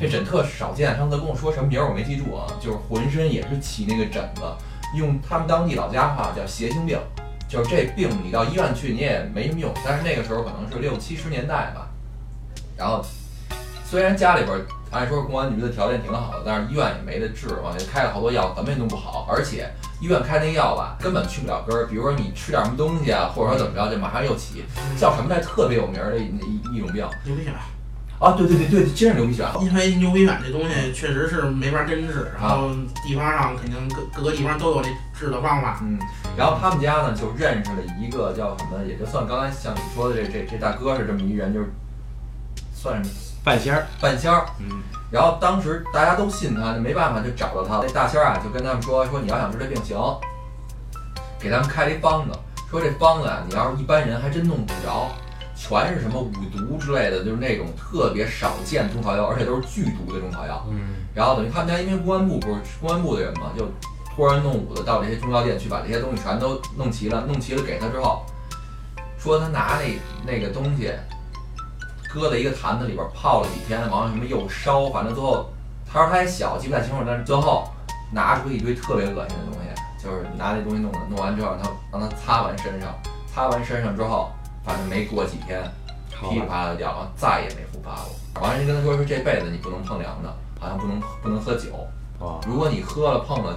[0.00, 0.96] 这疹特少见。
[0.96, 4.42] 上次跟我说什么名儿我没记住啊，就是浑身也是起那个疹子，
[4.94, 6.98] 用他们当地老家话叫邪性病，
[7.48, 9.72] 就是这病你到医院去你也没什么用。
[9.84, 11.88] 但是那个时候可能是六七十年代吧，
[12.76, 13.04] 然后
[13.84, 19.26] 虽然家里边儿按说公安局的条件挺好的，但是医院也没得治，往下开了好多药，怎么也弄不好。
[19.28, 19.68] 而且
[20.00, 21.86] 医院开那药吧，根本去不了根儿。
[21.86, 24.64] 比如说你吃点什么东西啊，或者说怎么着，就马上又起，
[24.96, 25.40] 叫什么来？
[25.40, 27.52] 特别有名儿的一一一种病牛皮癣，
[28.18, 28.32] 啊！
[28.32, 29.60] 对对对对，真是牛皮癣。
[29.62, 32.70] 因为牛皮癣这东西确实是没法根治，然后
[33.04, 35.78] 地方上肯定各各个地方都有这治的方法。
[35.82, 35.98] 嗯，
[36.36, 41.66] 然后他们家呢就认识了一个叫什么，也就算刚才像你说的这这这大哥是这么一人，就是
[42.74, 43.10] 算是
[43.44, 44.46] 半仙儿，半仙儿。
[44.60, 47.80] 嗯然后当时大家都信他，就没办法就找到他。
[47.80, 49.96] 那大仙儿啊就跟他们说说你要想治这病行，
[51.38, 52.36] 给他们开了一方子，
[52.68, 55.08] 说这方子啊你要是一般人还真弄不着，
[55.66, 60.64] 全是什么五毒之类的，就是那种特别少见的中草药，而且都是剧毒的中草药。
[60.70, 63.66] 嗯然后等于他们家因为公安部不是公安部的人嘛，就
[64.14, 68.24] 托人弄武的到这些中药店去把这些东西全都弄齐了，弄齐了给他之后，
[69.18, 69.98] 说他拿那
[70.30, 70.92] 那个东西
[72.12, 75.50] 搁在一个坛子里边泡了几天，完了什么又烧，反正最后
[75.90, 77.66] 他说他还小，记不太清楚，但是最后
[78.12, 82.94] 拿出一堆特别恶心的东西，就是拿那东西弄的，弄完之后让他让他擦完身上，
[83.26, 84.30] 擦完身上之后，
[84.66, 85.62] 反正没过几天，
[86.10, 88.42] 噼里啪啦的掉，了再也没复发过。
[88.42, 91.70] 完了人跟他说说这辈子你不能碰凉的，好像不能不能喝酒，
[92.18, 92.40] 哇！
[92.46, 93.56] 如果你喝了碰了，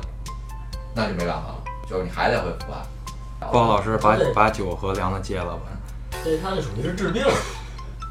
[0.94, 1.56] 那就没办法了，
[1.90, 3.48] 就是你还得会复发。
[3.52, 5.62] 包老师把把酒和凉的戒了吧。
[6.24, 7.24] 这他那属于是治病，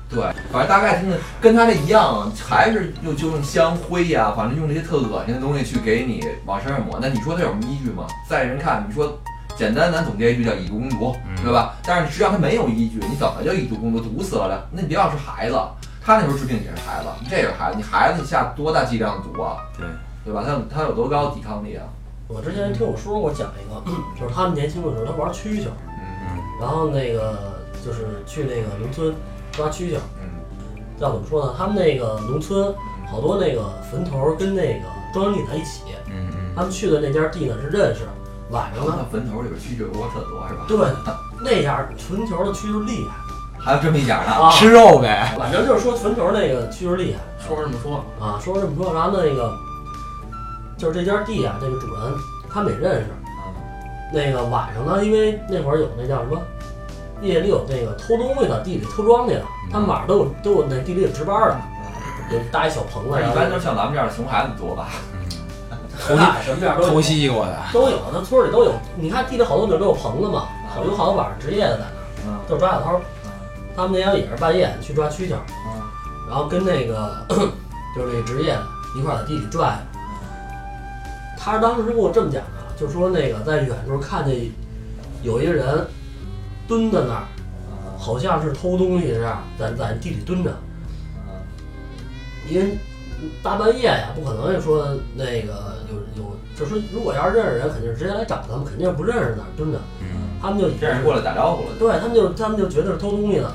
[0.09, 6.99] 对，反正大概听的跟他这一样，还是就就用香灰呀、反正用这些特恶心的东西去给你往身上抹。
[7.01, 8.07] 那你说他有什么依据吗？
[8.29, 9.19] 在人看，你说
[9.59, 11.75] 简单咱总结一句叫以毒攻毒，嗯对吧？
[11.85, 14.01] 但是实际上它没有依据，你怎么就以毒攻毒？
[14.01, 14.62] 毒死了呢？
[14.71, 15.59] 那你别老是孩子，
[16.01, 19.59] 他那时候治病也是孩子，你这也是孩子，你孩子你下多大剂量的毒啊？
[19.77, 19.87] 对，
[20.25, 20.44] 对吧？
[20.47, 21.83] 他有他有多高的抵抗力啊？
[22.29, 23.83] 我之前听我叔给我讲一个，
[24.21, 27.35] 就是他们年轻的时候他玩蛐蛐儿，嗯然后那个
[27.85, 29.12] 就是去那个农村
[29.51, 30.29] 抓蛐蛐儿，嗯
[30.99, 31.55] 要怎么说呢？
[31.59, 32.73] 他们那个农村
[33.11, 38.03] 好多那个坟头跟那个中央地在一起，嗯嗯，他们去的那家地呢是认识，
[38.51, 40.65] 晚上那呢，坟头里边蛐蛐窝特多是吧？
[40.67, 40.79] 对，
[41.43, 43.15] 那家坟头的蛐蛐厉害
[43.59, 44.33] 还有这么一讲呢？
[44.33, 49.53] 啊，吃肉呗， 反正就是说坟头那个蛐蛐厉害说是这么说，啊，说是这么说，然后那个
[50.77, 52.15] 就是这家地啊，这个主人
[52.51, 53.07] 他们也认识，
[54.15, 56.41] 那个晚上呢，因为那会儿有那叫什么，
[57.21, 61.59] 夜里有那个偷东西的，地里偷庄稼的，他们晚上都有都有那地里有值班的，
[62.33, 64.89] 有搭一小棚子，一般都像咱们这样的熊孩子多吧？
[66.11, 68.73] 那什么样都有偷西瓜的，都有，那村里都有。
[68.97, 71.85] 你看地里好多地儿都有棚子嘛，好有好多晚上值夜的在
[72.27, 73.01] 那就是抓小偷。
[73.77, 75.35] 他们那天也是半夜去抓蛐蛐
[76.29, 78.63] 然后跟那个就是这值夜的
[78.97, 79.79] 一块儿在地里转。
[81.39, 84.51] 他当时跟我这么讲的，就说那个在远处看见
[85.23, 85.87] 有一个人
[86.67, 87.23] 蹲在那儿，
[87.99, 90.53] 好像是偷东西似的，在在地里蹲着。
[92.49, 92.79] 因为
[93.43, 99.79] 大半夜呀，不可能就说那个有有，就说如果要是认识人，肯定是直接来找他们，肯定是不认识哪儿蹲着。
[100.01, 100.07] 嗯，
[100.41, 103.53] 他们就以为这人过来打招呼了，对他们就他们就觉得是偷东西的，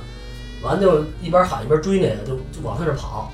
[0.63, 3.31] 完就一边喊一边追那个，就就往他这儿跑。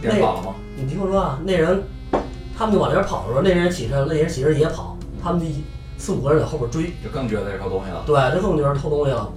[0.00, 0.54] 别跑了吗？
[0.76, 1.82] 你听我说啊，那人
[2.56, 5.64] 他们就往那边跑的时候，那人起身，那人起身也跑，他们就一
[5.96, 8.02] 四五个人在后边追，就更觉得是偷东西了。
[8.04, 9.32] 对，就更觉得是偷东西了。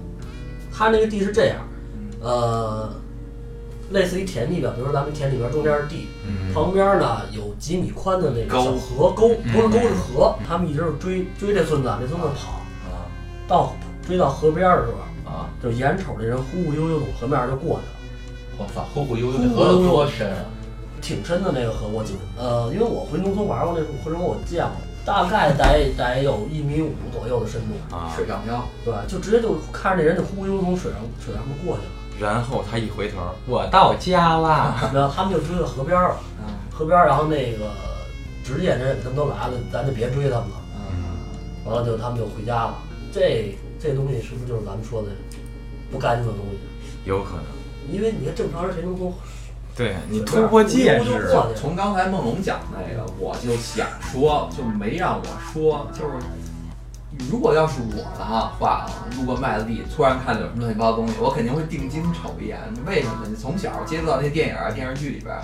[0.70, 1.56] 他那个地是这样，
[2.20, 2.90] 呃，
[3.90, 6.52] 类似于田地吧，比如说咱们田里边中间是地，嗯。
[6.54, 12.52] 旁边呢有几米宽的那个小河沟，不是沟嗯是河，他们一直是追追这孙子，这孙子跑
[12.90, 13.06] 啊。
[13.46, 13.74] 到
[14.06, 15.50] 追到河边的时候，啊！
[15.62, 17.92] 就眼瞅这人忽忽悠悠从河面就过去了。
[18.58, 20.44] 我操，忽忽悠悠，那河有多深啊？
[21.00, 36.54] 挺深的那个河，我记得，呃，因为我回农村玩过那种河中，我见过，大概得得有一米五左右的深度，啊，水上漂，对，就直接就看着这人就忽悠悠从水上水上面过去了，然后他一回头，我到家啦， 然后他们就追到河边儿了，嗯。
[36.70, 37.70] 河边儿，然后那个
[38.44, 41.16] 值夜人他们都来了，咱就别追他们了，嗯，
[41.64, 42.74] 完了就他们就回家了。
[43.12, 45.08] 这这东西是不是就是咱们说的
[45.90, 46.58] 不干净的东西？
[47.04, 47.44] 有可能，
[47.90, 49.12] 因为你看正常人谁能从
[49.76, 56.12] 对你突破戒忽悠悠指，从刚才梦龙讲那个，我就想说，就没让我说，就是
[57.28, 62.58] 如果要是我的哈话啊，路过麦子地，突然看到有什么乱七八糟东西，我肯定会定睛瞅一眼。
[62.86, 63.26] 为什么？
[63.28, 65.36] 你从小接触到那些电影啊、电视剧里边，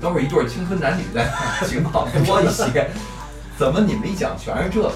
[0.00, 1.28] 都是一对青春男女在
[1.66, 2.90] 情况多一些，
[3.58, 4.90] 怎么你们一讲全是这？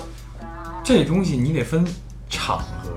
[0.85, 1.85] 这东西你得分
[2.29, 2.90] 场合。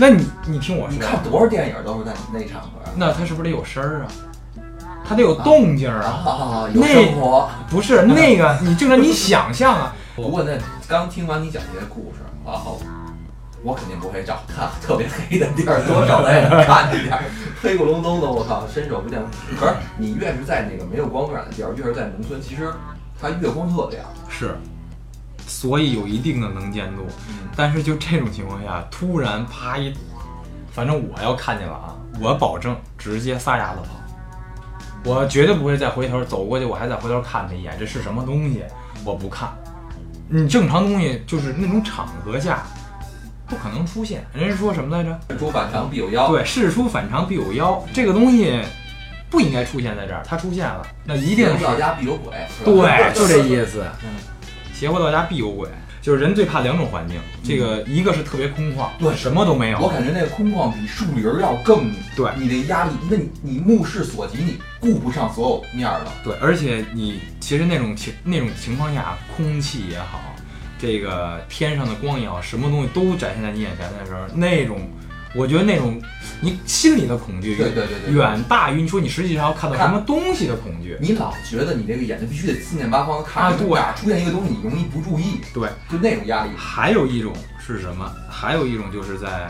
[0.00, 4.06] 那你你听我说，你看多少电影都是在那场合那它是不是得有声儿啊？
[5.04, 6.10] 它得有动静儿啊？
[6.24, 7.48] 啊，有那生活。
[7.68, 9.94] 不是那个，你就让你想象啊。
[10.14, 10.52] 不过那
[10.86, 12.17] 刚听完你讲这些故事，
[12.50, 12.80] 然后
[13.62, 17.22] 我肯定不会找看特别黑的地儿，多找那个看着点儿，
[17.60, 19.20] 黑咕隆咚的，我靠，伸手不见。
[19.60, 22.72] 可是你越是在那个没有光污染的地儿，越是在农村，其实
[23.20, 24.02] 它月光特亮。
[24.30, 24.56] 是，
[25.46, 27.02] 所以有一定的能见度。
[27.28, 29.92] 嗯但是就这种情况下，突然啪一，
[30.70, 38.62] 反正我要看见了啊，我保证直接撒丫子跑，我绝对不会再回头走过去，我还再回头看他一眼，这是什么东西？
[39.04, 39.50] 我不看。
[40.30, 42.62] 你正常东西就是那种场合下
[43.46, 44.26] 不可能出现。
[44.34, 45.18] 人家说什么来着？
[45.30, 46.28] 事出反常必有妖。
[46.28, 48.60] 对，事出反常必有妖，这个东西
[49.30, 52.32] 不应该出现在这儿，它出现了，那一定是到家必有鬼。
[52.64, 53.86] 对，就这意思。
[54.02, 54.10] 嗯，
[54.74, 55.68] 邪乎到家必有鬼，
[56.08, 59.78] 就是人最怕两种环境，这个一个是特别空旷，对什么都没有。
[59.78, 66.12] 我感觉那个空旷比树林儿要更对你的压力，因为你你目视所及，你顾不上所有面儿了。
[66.24, 70.34] 对，而且你其实那种情那种情况下，空气也好，
[70.78, 74.80] 这个天上的光也好，什么东西都展现在你眼前的时候，那种，
[75.38, 76.02] 我觉得那种
[76.40, 80.98] 你心里的恐惧，对对对对，远大于你说你实际上要看到什么东西的恐惧。
[81.00, 86.50] 你老觉得你这个眼睛必须得四面八方的看，啊对呀出现一个东西你容易不注意，对，就那种压力。
[86.56, 87.32] 还有一种
[87.64, 88.12] 是什么？
[88.28, 89.48] 还有一种就是在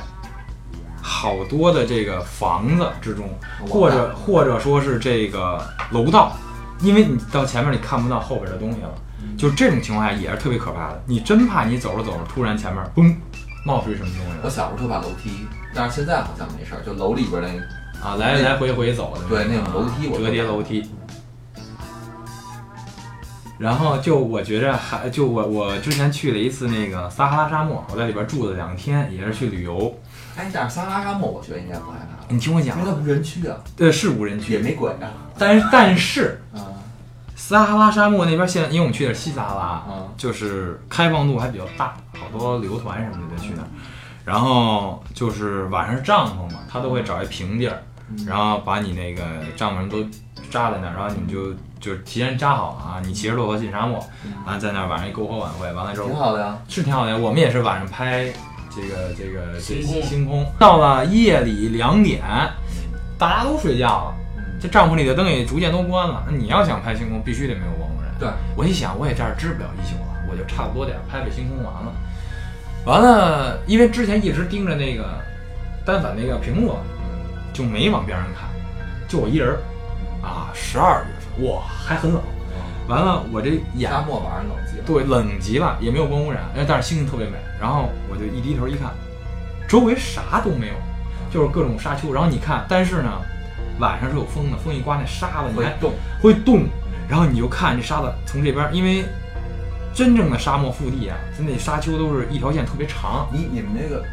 [1.00, 3.30] 好多的这个房子之中，
[3.66, 5.58] 或者或者说是这个
[5.90, 6.36] 楼道，
[6.80, 8.94] 因为你到前面你看不到后边的东西了，
[9.38, 11.02] 就这种情况下也是特别可怕的。
[11.06, 13.14] 你真怕你走着走着，突然前面嘣
[13.64, 15.30] 冒出一什么东西我小时候特怕楼梯，
[15.74, 18.16] 但是现在好像没事儿，就楼里边那个啊？
[18.16, 20.88] 来来回回走的对那种楼梯我折叠楼梯。
[23.58, 29.98] 然后就我觉着还就我我之前去了一次那个撒哈拉沙漠，我在里边住了两天，也是去旅游。
[30.36, 35.10] 哎，但是撒哈拉沙漠我觉得应该不害怕，你听我讲因为，它不是人区啊，对，是无人区也，没鬼啊。
[35.36, 36.70] 但是但是啊
[37.34, 43.68] 撒哈拉沙漠那边现在，因为我们去的是西撒哈拉，啊就是开放度还比较大，好多旅游团什么的就去那儿。
[44.28, 47.78] 然后就是晚上是帐篷嘛，他都会找一平地儿，
[48.26, 49.22] 然后把你那个
[49.56, 50.04] 帐篷都
[50.50, 53.98] 扎在那儿，然后你们就就是提前扎好了啊，你骑着骆驼进沙漠，
[54.44, 56.58] 完了在那儿晚上一篝火晚会，完了之后挺好的呀。
[56.68, 57.16] 是挺好的呀。
[57.16, 58.30] 我们也是晚上拍
[58.68, 62.20] 这个这个这星空星空，到了夜里两点，
[63.16, 66.22] 大家都睡觉了，嗯，这帐篷里的灯也逐渐都关了。
[66.28, 68.12] 那你要想拍星空，必须得没有光人。
[68.20, 71.90] 对，我一想，我也这儿支不了一宿了，我就差不多点儿拍拍星空完了。
[72.88, 75.04] 完了，因为之前一直盯着那个
[75.84, 76.74] 单反那个屏幕，
[77.52, 78.48] 就没往边上看，
[79.06, 79.60] 就我一人儿
[80.26, 80.48] 啊。
[80.54, 82.22] 十二月份，哇，还很冷。
[82.88, 84.84] 完了，我这眼沙漠晚上冷极了。
[84.86, 87.36] 对，冷极了，也没有光污染，哎，但是星星特别美。
[87.60, 88.90] 然后我就一低头一看，
[89.68, 90.74] 周围啥都没有，
[91.30, 92.10] 就是各种沙丘。
[92.14, 93.20] 然后你看，但是呢，
[93.78, 96.64] 晚上是有风的，风一刮，那沙子会动，会动。
[97.06, 99.04] 然后你就看这沙子从这边，因为
[99.98, 103.28] 真正的沙漠腹地啊，它那沙丘都是一条线特别长。
[103.32, 104.04] 你你们那个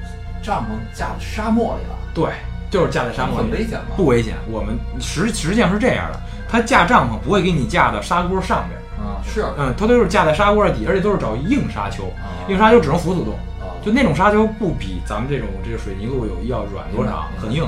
[0.42, 2.32] 帐篷架在沙漠里了，对，
[2.72, 3.86] 就是架在沙漠里，很危险吗？
[3.96, 4.34] 不危险。
[4.50, 6.20] 我们实实际上是这样的，
[6.50, 13.36] 它架帐篷不会给你架到沙锅上边，啊，是嗯，它都是架在沙锅底，而且都是找硬沙丘，啊硬沙丘只能浮土动。
[13.62, 17.64] 啊就那种沙丘不比咱们这种这个水泥路有要软多少，很硬。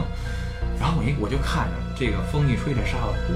[0.80, 3.34] 然后我一我就看着这个风一吹，这沙子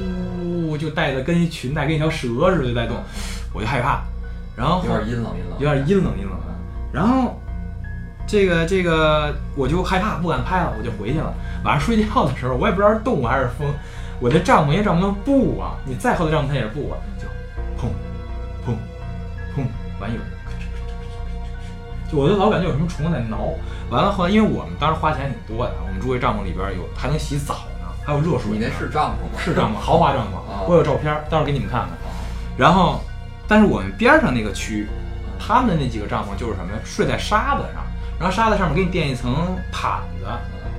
[0.66, 2.98] 呜就带的跟一裙带跟一条蛇似的在动，
[3.54, 4.02] 我就害怕。
[4.62, 6.46] 然后有点阴冷阴冷，有点阴冷阴冷的。
[6.94, 7.40] 然后
[8.28, 11.34] 这个这个我就害怕，不敢拍了，我就回去了。
[11.64, 13.68] 晚上睡觉的时候，我也不知道是动物还是风，
[14.20, 17.26] 我的帐篷因为帐篷布啊，你再厚的帐篷它也是布啊，就
[17.82, 17.90] 砰
[18.64, 18.76] 砰
[19.56, 19.66] 砰，
[20.00, 20.20] 完有
[22.12, 23.50] 就我就老感觉有什么虫子在挠。
[23.90, 28.52] 完了后来，因为我们当时花钱挺多的，我们住这帐篷里边有还能洗澡呢，还有热水。
[28.52, 29.40] 你那是帐篷吗？
[29.40, 31.90] 是帐篷，豪华帐啊篷，我有照片，待会儿给你们看看。
[32.58, 33.02] 然后，
[33.52, 34.88] 但是我们边上那个区，
[35.38, 36.80] 他们的那几个帐篷就是什么呀？
[36.86, 37.84] 睡在沙子上，
[38.18, 39.36] 然后沙子上面给你垫一层
[39.70, 40.26] 毯子，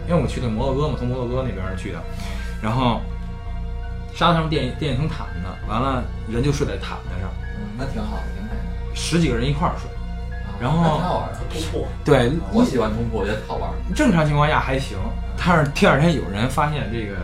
[0.09, 1.99] 因为我去的摩洛哥嘛，从摩洛哥那边去的，
[2.63, 3.03] 然后
[4.15, 7.29] 沙子上面垫一垫一层毯子，完了人就睡在毯子上，
[7.61, 8.97] 嗯，那挺好的，挺美的。
[8.97, 9.91] 十几个人一块儿睡。
[9.91, 11.39] 啊然后挺好玩的。
[11.53, 13.71] 突破，对，我喜欢冲破，我觉得好玩。
[13.95, 14.97] 正常情况下还行，
[15.37, 17.17] 但是第二天有人发现这个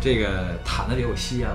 [0.00, 1.50] 这个毯子里有蝎子，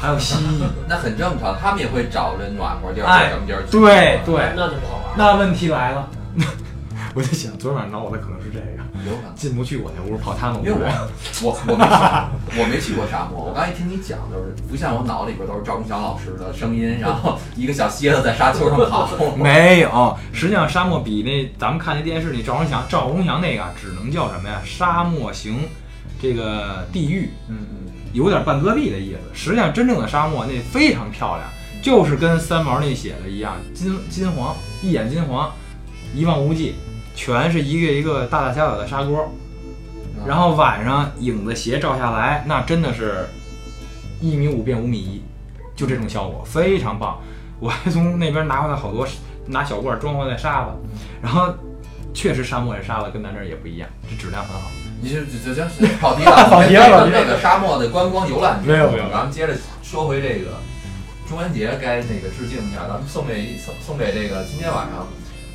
[0.00, 0.62] 还有蜥蜴。
[0.88, 3.70] 那很正常，他们也会找着暖和地儿、哎什么地儿去。
[3.72, 5.14] 对对，那就不好玩了。
[5.16, 6.08] 那问题来了，
[7.14, 9.34] 我就想昨天晚上挠我的可能是这个，有可能。
[9.34, 10.78] 进不去我那屋，跑他们屋因为
[11.42, 11.50] 我。
[11.50, 13.44] 我我没去， 我没去过沙漠。
[13.44, 19.08] 我刚才一听你讲，就是不像我脑里边都是赵忠祥老师的声音，然后 一个小蝎子在沙丘上跑。
[19.36, 24.62] 没有，实际上沙漠比那咱们看那电视里赵忠祥赵忠祥那个啊只能叫什么呀？
[24.64, 25.68] 沙漠型
[26.22, 27.79] 这个地狱，嗯嗯，
[28.12, 29.18] 有点半戈壁的意思。
[29.32, 31.48] 实际上真正的沙漠那非常漂亮，
[31.82, 35.52] 就是跟三毛那写的一样，金金黄，一眼金黄，
[36.14, 36.74] 一望无际，
[37.14, 39.30] 全是一个一个大大小小的沙锅。
[40.26, 43.26] 然后晚上影子斜照下来，那真的是
[44.20, 45.22] 一米五变五米一，
[45.74, 47.18] 就这种效果非常棒。
[47.58, 49.06] 我还从那边拿回来好多，
[49.46, 50.70] 拿小罐装回来沙子，
[51.22, 51.54] 然后
[52.12, 54.70] 确实沙漠这沙子跟咱这儿也不一样，这质量很好。
[55.00, 55.66] 你就就就行，
[56.00, 57.22] 跑题了， 跑题了跑题了。
[57.22, 59.10] 这个沙漠的观光游览，没有没有。
[59.10, 60.58] 咱们接着说回这个
[61.28, 65.06] 中元节该那个致敬一下，咱们送给送送给这个今天晚上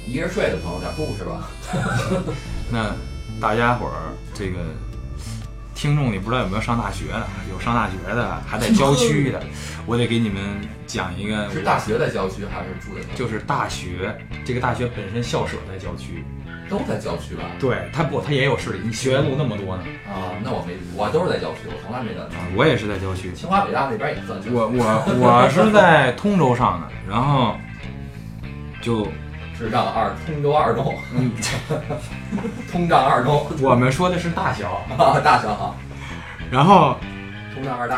[0.07, 1.49] 一个人睡的朋友点布是吧？
[2.71, 2.95] 那
[3.39, 4.59] 大家伙儿这个
[5.75, 9.39] 听众里不知道有没有上大学的，有上大学的，还在郊区的，
[9.85, 10.41] 我得给你们
[10.87, 13.17] 讲一个，是大学在郊区还是住在郊区？
[13.17, 14.15] 就是大学，
[14.45, 16.23] 这个大学本身校舍在郊区，
[16.69, 17.43] 都在郊区吧？
[17.59, 24.39] 对，他不，他也有市里，你学院路那么多呢，啊，那我没，我都是在郊区，我从来没在啊，我也是在郊区，清华北大那边也算。
[24.51, 24.83] 我我
[25.19, 27.55] 我是在通州上的，然后
[28.81, 29.07] 就
[29.57, 31.31] 智障二通州二中，嗯，
[32.71, 35.75] 通胀二中我们说的是大小，啊，大小好，
[36.51, 36.97] 然后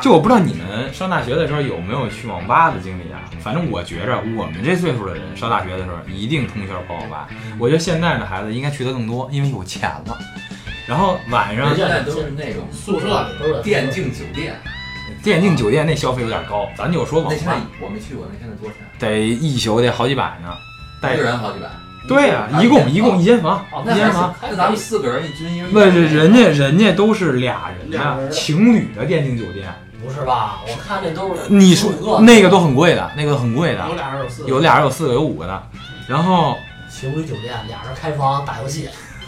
[0.02, 3.22] 就我不知道你们上大学的时候有没有去网吧的经历啊？
[3.42, 7.28] 反正我觉着我们这岁数的人上大学的时候一定通宵跑网吧。
[7.60, 10.18] 我觉得现在的孩子应该去的更多，因为有钱了。
[10.88, 14.56] 然后晚上现在都是那种宿舍里都是电竞酒店，
[15.22, 18.86] 电竞酒店那消费有点高，咱就说网那现在吧我没去过，那现在多少钱？
[19.00, 20.54] 得一宿得好几百呢，
[21.02, 21.68] 带一个人好几百，
[22.08, 24.34] 对呀、一共一共一间房，哦，一间房。
[24.40, 29.68] 还那咱们四个人一军一人，不是，人家人家都是俩人啊，情侣的电竞酒店。
[30.04, 30.62] 不是吧？
[30.68, 35.64] 我看那都是你说那个都很贵的，那个很贵的有，俩人有四个，有俩人有四个有五个的。
[36.08, 36.56] 然后
[36.90, 38.88] 情侣酒店，俩人开房打游戏，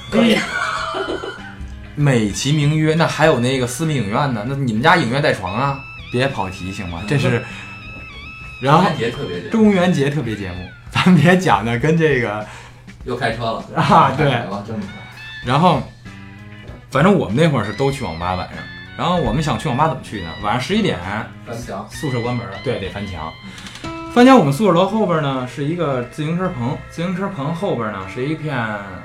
[0.10, 0.38] 可以。
[1.96, 5.78] 美其名曰，那还有那个私密影院呢，那你们家影院带床啊？
[6.12, 7.02] 别跑题行吗？
[7.08, 7.44] 这是，
[8.62, 12.46] 然后节特别中元节特别节目，咱们别讲的跟这个
[13.06, 13.64] 又开车了。
[13.76, 14.26] 啊对。
[14.26, 14.88] 了，真的
[15.46, 15.82] 然后，
[16.90, 18.58] 反正我们那会儿是都去网吧晚上，
[18.98, 20.30] 然后我们想去网吧怎么去呢？
[20.44, 21.00] 晚上十一点
[21.46, 23.32] 翻墙，宿舍关门了，对，得翻墙。
[24.14, 28.54] 翻墙，我们宿舍楼后边呢是一个自行车棚，自行车棚后边呢是一片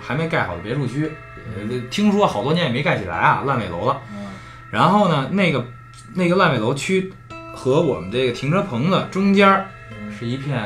[0.01, 1.13] 还没盖好的别墅区，
[1.57, 4.01] 呃，听说好多年也没盖起来啊，烂尾楼了。
[4.13, 4.27] 嗯。
[4.71, 5.65] 然后呢，那个
[6.15, 7.13] 那个烂尾楼区
[7.55, 9.67] 和我们这个停车棚的中间儿
[10.19, 10.61] 是一片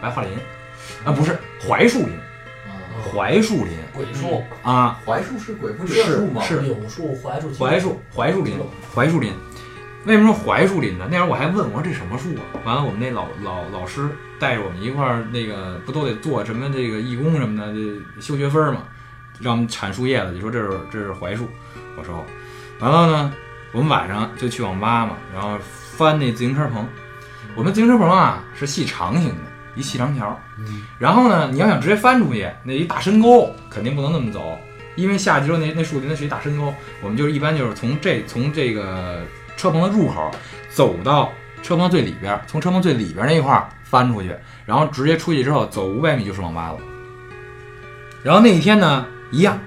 [0.00, 0.30] 白桦林，
[1.04, 2.12] 啊，不是槐树林，
[3.12, 6.42] 槐树林鬼树、啊，槐树是鬼不是树吗？
[6.42, 8.58] 是柳树、槐树、槐树，槐树林，
[8.94, 9.32] 槐树林。
[10.04, 11.06] 为什么说槐树林呢？
[11.08, 12.42] 那会儿我还问我说这什么树啊？
[12.64, 14.08] 完了，我们那老老老师
[14.40, 18.82] 带着我们一块儿，那个不都得做什么这个义工什么的，这修学分嘛，
[19.38, 21.46] 让我们铲树叶子，就说这是这是槐树。
[21.96, 22.24] 我说，
[22.80, 23.32] 完了呢，
[23.70, 26.84] 我们晚上就去网吧嘛，然后翻那自行车棚。
[27.54, 30.38] 我们自行车棚啊是细长型的，一细长条。
[30.98, 34.58] 然后呢，你要想直接翻出去，那一大深沟，肯定不能那么走，
[34.96, 36.72] 因为下去之后那那树林那是一大深沟。
[37.02, 39.20] 我们就是一般就是从这从这个
[39.56, 40.30] 车棚的入口
[40.70, 44.34] 走到车棚最里边，从车棚最里边那一块儿翻出去，
[44.66, 46.78] 然后直接出去之后走五百米就是网吧了。
[48.22, 49.58] 然后那一天呢，一样，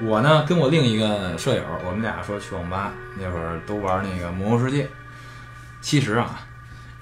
[0.00, 4.84] 我呢跟我另一个舍友，我们俩说去网吧，那会儿都玩那个《魔兽世界》，
[5.80, 6.40] 其实啊，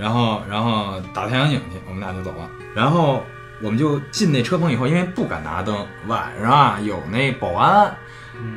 [0.01, 2.48] 然后然后打太阳井去，我们俩就走了。
[2.74, 3.22] 然后
[3.62, 7.94] 我们就进那车棚以后，因为不敢拿灯，晚上啊有那保安，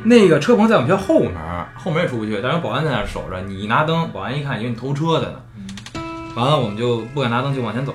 [0.03, 1.33] 那个车棚在我们学校后门，
[1.75, 3.41] 后门也出不去，但是保安在那儿守着。
[3.41, 5.39] 你一拿灯，保安一看以为你偷车的呢。
[6.35, 7.93] 完了，我们就不敢拿灯，就往前走。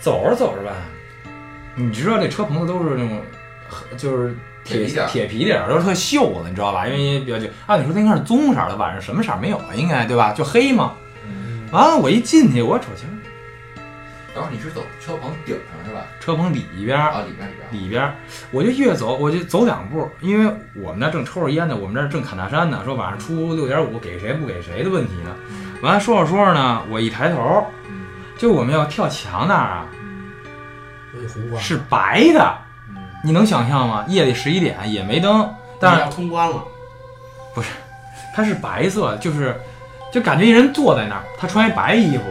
[0.00, 0.72] 走着走着吧，
[1.74, 3.20] 你知道这车棚子都是那种，
[3.98, 4.34] 就是
[4.64, 6.86] 铁铁皮点都是特锈的，你知道吧？
[6.86, 7.46] 因为比较旧。
[7.66, 9.66] 按理说它应该是棕色的，晚上什么色儿没有啊？
[9.74, 10.32] 应该对吧？
[10.32, 10.94] 就黑嘛。
[11.76, 13.06] 完了，我一进去，我瞅清
[14.34, 16.06] 等会儿你是走车棚顶上是吧？
[16.18, 17.82] 车棚里边儿啊，里边里边。
[17.82, 18.14] 里边儿，
[18.50, 25.36] 我就越走，我就走两步，因为我们那正抽着烟呢，我们这正砍大山呢，说晚上出六点五给谁不给谁的问题呢。
[25.82, 28.06] 完了说着说着呢，我一抬头，嗯
[28.38, 29.86] 就我们要跳墙那儿啊，
[31.60, 32.58] 是白的，
[32.88, 34.02] 嗯你能想象吗？
[34.08, 35.46] 夜里十一点也没灯，
[35.78, 36.64] 但是要通关了，
[37.54, 37.68] 不是
[38.34, 39.58] 它是白色，就是
[40.16, 42.22] 就感觉一人坐在那儿，他穿一白衣服，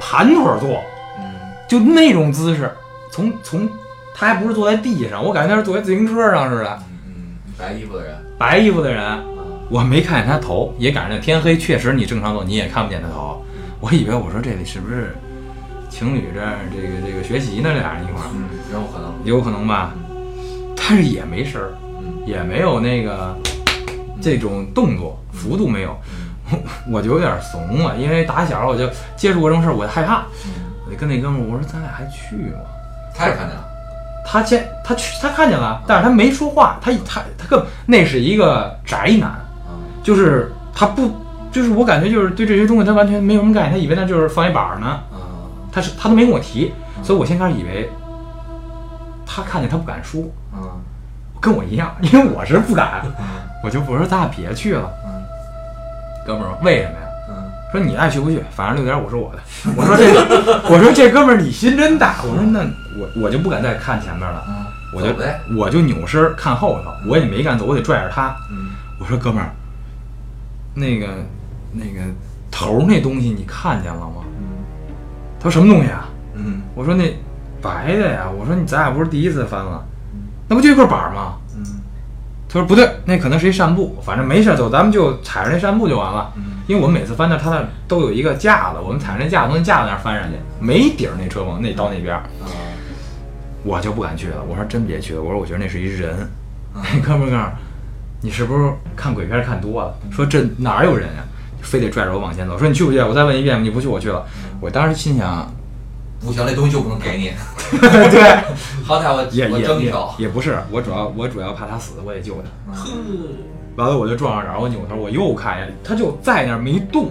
[0.00, 0.82] 盘腿坐，
[1.20, 1.24] 嗯。
[1.68, 2.68] 就那种姿势，
[3.12, 3.70] 从从
[4.12, 8.16] 他还不是坐在地上，我感觉他是坐在自行车上似的，嗯嗯，白衣服的人。
[8.36, 9.00] 白衣服的人。
[9.00, 9.22] 啊。
[9.70, 13.40] 我没看见他头，也赶上天黑，确实你正常走你也看不见他头。
[13.78, 15.14] 我以为我说这里是不是
[15.88, 17.70] 情侣这样这个这个学习呢？
[17.72, 18.26] 这俩人一块儿。
[18.34, 19.14] 嗯，有可能。
[19.22, 19.94] 有可能吧，
[20.74, 22.26] 但是也没声儿，嗯。
[22.26, 23.36] 也没有那个
[24.20, 25.96] 这种动作幅度没有，
[26.90, 30.22] 我就有点怂了，因为打小我就接触过这种事儿，我就害怕。
[30.86, 32.60] 我就跟那哥们儿我说咱俩还去吗？
[33.14, 33.64] 他也看见了。
[34.24, 39.30] 他先他去他看见了，但是他没说话，他他他更那是一个宅男。
[39.68, 41.10] 嗯就是他不，
[41.50, 45.18] 就是我感觉就是对这些东西他完全没有什么概念，他以为那就是放一板儿呢，嗯
[45.72, 46.72] 他是他都没跟我提，
[47.02, 47.90] 所以我先开始以为
[49.26, 50.22] 他看见他不敢说，
[50.54, 50.60] 嗯
[51.40, 53.02] 跟我一样，因为我是不敢，
[53.64, 55.05] 我就我说咱俩别去了，嗯
[56.26, 57.06] 哥们儿说为什么呀？
[57.28, 57.34] 嗯
[57.72, 59.40] 说你爱去不去，反正六点五是我的。
[59.76, 60.04] 我说这，
[60.72, 62.16] 我说这哥们儿你心真大。
[62.22, 62.60] 我说那
[62.96, 64.64] 我我就不敢再看前面了，嗯，
[64.94, 65.08] 我就。
[65.56, 68.34] 我就扭身看后头，我也没敢走，我得拽着他。
[68.50, 68.68] 嗯
[68.98, 69.50] 我说哥们儿，
[70.74, 71.06] 那个
[71.72, 72.00] 那个
[72.50, 74.22] 头儿那东西你看见了吗？
[74.38, 74.64] 嗯
[75.40, 76.08] 他说什么东西啊？
[76.34, 77.14] 嗯我说那
[77.60, 78.28] 白的呀。
[78.38, 79.84] 我说你咱俩不是第一次翻了，
[80.48, 81.34] 那不就一块板儿吗？
[82.46, 86.32] 嗯他说不对，那可能是一扇布，反正没事儿，走，咱们就踩着那扇布就完了。
[86.36, 92.20] 嗯因为我们每次翻那儿，它那儿都有一个架子，我们踩着那架子从那架子那儿翻上去，没底儿那车棚那到那边
[93.62, 94.42] 我就不敢去了。
[94.48, 96.16] 我说真别去了，我说我觉得那是一人。
[96.74, 97.52] 嗯那 哥们儿告诉我
[98.20, 99.94] 你是不是看鬼片看多了？
[100.10, 101.24] 说这哪儿有人呀、
[101.62, 102.58] 非得拽着我往前走。
[102.58, 102.98] 说你去不去？
[103.00, 104.24] 我再问一遍，你不去我去了。
[104.60, 105.48] 我当时心想，
[106.26, 107.32] 不行，那东西就不能给你。
[108.10, 108.36] 对，
[108.84, 110.12] 好歹我我也也也争一手。
[110.18, 112.72] 也不是，我主要我主要怕他死，我得救他。
[112.94, 113.28] 嗯
[113.76, 117.10] 完了我就撞上然后，我扭头我又看见他就在那儿没动，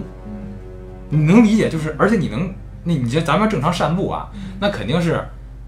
[1.08, 1.68] 你能理解？
[1.68, 2.52] 就是而且你能，
[2.82, 4.28] 那你这咱们正常散步啊，
[4.60, 5.24] 那肯定是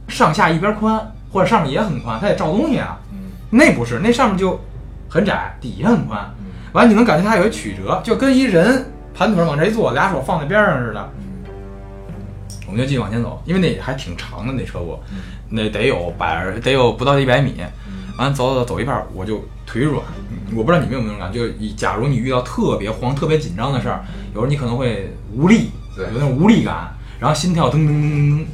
[0.08, 1.00] 上下一边宽，
[1.32, 2.98] 或者上面也很宽，它得照东西啊。
[3.12, 3.18] 嗯
[3.50, 4.60] 那不是，那上面就
[5.08, 8.84] 很窄，底下很宽，嗯完了你能感觉它有一曲折，就跟一人
[9.14, 11.08] 盘腿往这一坐，俩手放在边上似的。
[12.68, 17.54] 嗯我们就继续往前走，因为那还挺长的那车过，嗯那得有百得有不到一百米。
[17.88, 20.02] 嗯完了走走走一半儿，我就腿软。
[20.56, 24.04] 我不知道你们有没有这种感觉，就是以假如你遇到特别慌、特别紧张的事儿，
[24.34, 28.44] 有时候你可能会无力，对有那种无力感，然后心跳噔噔噔噔噔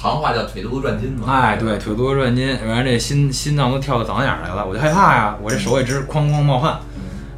[0.00, 1.26] 行话叫腿肚子转筋，嘛。
[1.30, 6.80] 哎，对，腿肚子转筋，完了这心心脏都跳到嗓子眼儿来了，我就害怕呀，我这手也直哐哐冒汗。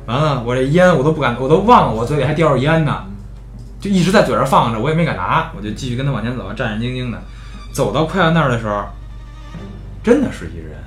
[0.06, 3.04] 完了，我这烟我都不敢，我都忘了我嘴里还叼着烟呢，
[3.82, 7.20] 就一直在嘴上放着，我也没敢拿，我就继续跟他往前走，战战兢兢的。
[7.72, 8.84] 走到快要那儿的时候，
[10.04, 10.78] 真的是一人，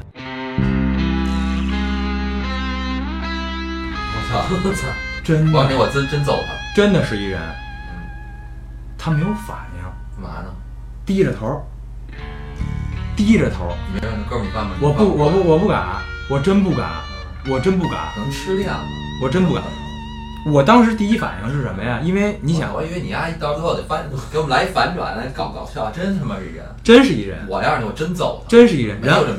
[4.13, 4.45] 我操！
[4.63, 4.87] 我操！
[5.25, 7.41] 真的我真真揍他，真的是一人，
[8.97, 9.83] 他没有反应，
[10.15, 10.47] 干嘛呢？
[11.05, 11.67] 低着头，
[13.13, 13.75] 低着头，
[14.29, 14.71] 哥们儿你干吧？
[14.79, 15.97] 我不，我不，我不敢，
[16.29, 16.89] 我真不敢，
[17.49, 18.85] 我真不敢，可能失恋了。
[19.21, 19.63] 我真不敢。
[20.45, 21.99] 我当时第一反应是什么呀？
[22.03, 26.63] 因为你想，我以为你丫一到最后得翻， 给我们来一反转，来搞搞笑，真他妈是人！
[26.83, 28.99] 真是一人，我要是你，我真揍他，真是一人。
[29.01, 29.33] 然后么。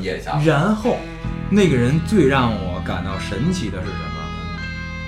[0.44, 0.96] 然后，
[1.48, 4.18] 那个人最让我感到神奇的是什么？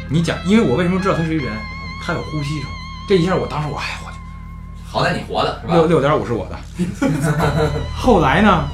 [0.08, 1.52] 你讲，因为我为什么知道他是一人？
[2.06, 2.70] 他有呼吸声。
[3.08, 4.18] 这一下，我当时我哎，我去，
[4.86, 5.74] 好歹你活的是吧？
[5.74, 6.56] 六六点五是我的。
[7.92, 8.68] 后来呢，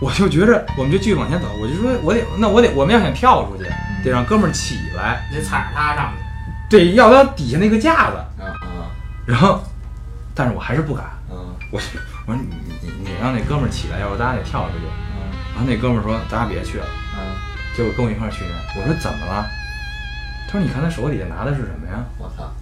[0.00, 1.46] 我就觉着，我们就继续往前走。
[1.62, 3.70] 我就说，我得，那我得，我们要想跳出去，
[4.06, 6.22] 得让哥们儿起来，得踩着他上去。
[6.70, 8.16] 对要他底下那个架子。
[8.38, 8.84] 嗯嗯
[9.26, 9.60] 然后，
[10.32, 11.04] 但是我还是不敢。
[11.28, 11.36] 嗯
[11.72, 11.80] 我
[12.26, 14.84] 我说你你你你让那哥们儿起来，要不咱俩得跳出去。
[14.86, 15.26] 嗯
[15.56, 16.86] 然后那哥们儿说咱俩别去了，
[17.18, 17.34] 嗯，
[17.76, 18.50] 结果跟我一块儿去的。
[18.76, 19.44] 我说怎么了？
[20.46, 22.04] 他说你看他手底下拿的是什么呀？
[22.18, 22.52] 我操！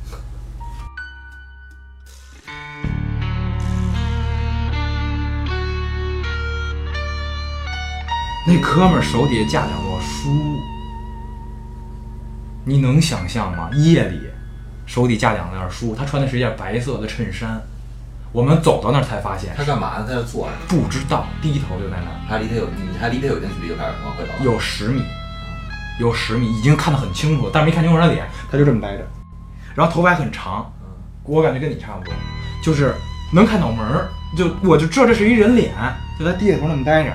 [8.47, 10.61] 那哥们儿手底下架两摞书，
[12.65, 13.71] 你能想象吗？
[13.75, 14.21] 夜里
[14.87, 17.61] 手底架两袋书，他穿的是一件白色的衬衫。
[18.33, 20.07] 我们走到那儿才发现，他干嘛呢？
[20.09, 24.45] 在那坐着，不知道低头就在那儿，还离他有，你还离他有一定距离就开始往回走了。
[24.45, 25.05] 有十米，
[26.01, 29.07] 有十米，已经看得很清楚了，但是没看清楚他脸，他就这么待着，
[29.75, 30.73] 然后头发还很长，
[31.23, 32.13] 我感觉跟你差不多，
[32.63, 32.95] 就是
[33.33, 35.73] 能看脑门儿，就我就知道这是一人脸，
[36.19, 37.13] 就他低着头那么待着。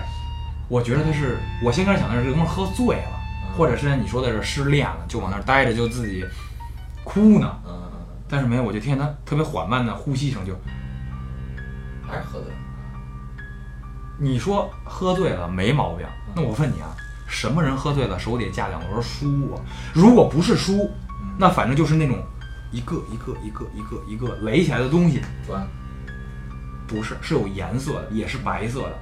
[0.69, 3.18] 我觉得他是，我先开始想的是这哥们儿喝醉了，
[3.55, 6.25] 或者是你说的是失恋了，就往那儿待着，就自己
[7.03, 7.57] 哭呢。
[8.27, 11.63] 但是没有，我就听见他特别缓慢的呼吸声，就嗯，
[12.07, 12.57] 还是喝醉了。
[14.19, 16.95] 你说喝醉了没毛病，那我问你啊，
[17.27, 19.61] 什么人喝醉了手里架两摞书啊？
[19.93, 20.91] 如果不是书，
[21.37, 22.21] 那反正就是那种
[22.71, 25.65] 一个一个一个一个一个垒起来的东西，砖，
[26.85, 28.99] 不是，是有颜色的，也是白色的。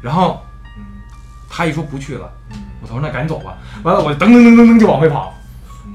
[0.00, 0.40] 然后
[0.76, 0.84] 嗯
[1.48, 3.58] 他一说不去了，嗯我说那赶紧走吧。
[3.82, 5.34] 完了，我噔噔噔噔噔就往回跑。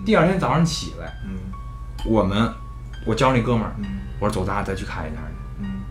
[0.06, 1.38] 第二天早上起来，嗯
[2.06, 2.52] 我们
[3.06, 3.86] 我叫那哥们儿，嗯
[4.20, 5.66] 我说走，咱俩再去看一下去。
[5.66, 5.82] 嗯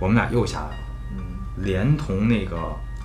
[0.00, 0.82] 我们俩又下来了，
[1.16, 1.24] 嗯
[1.64, 2.56] 连同那个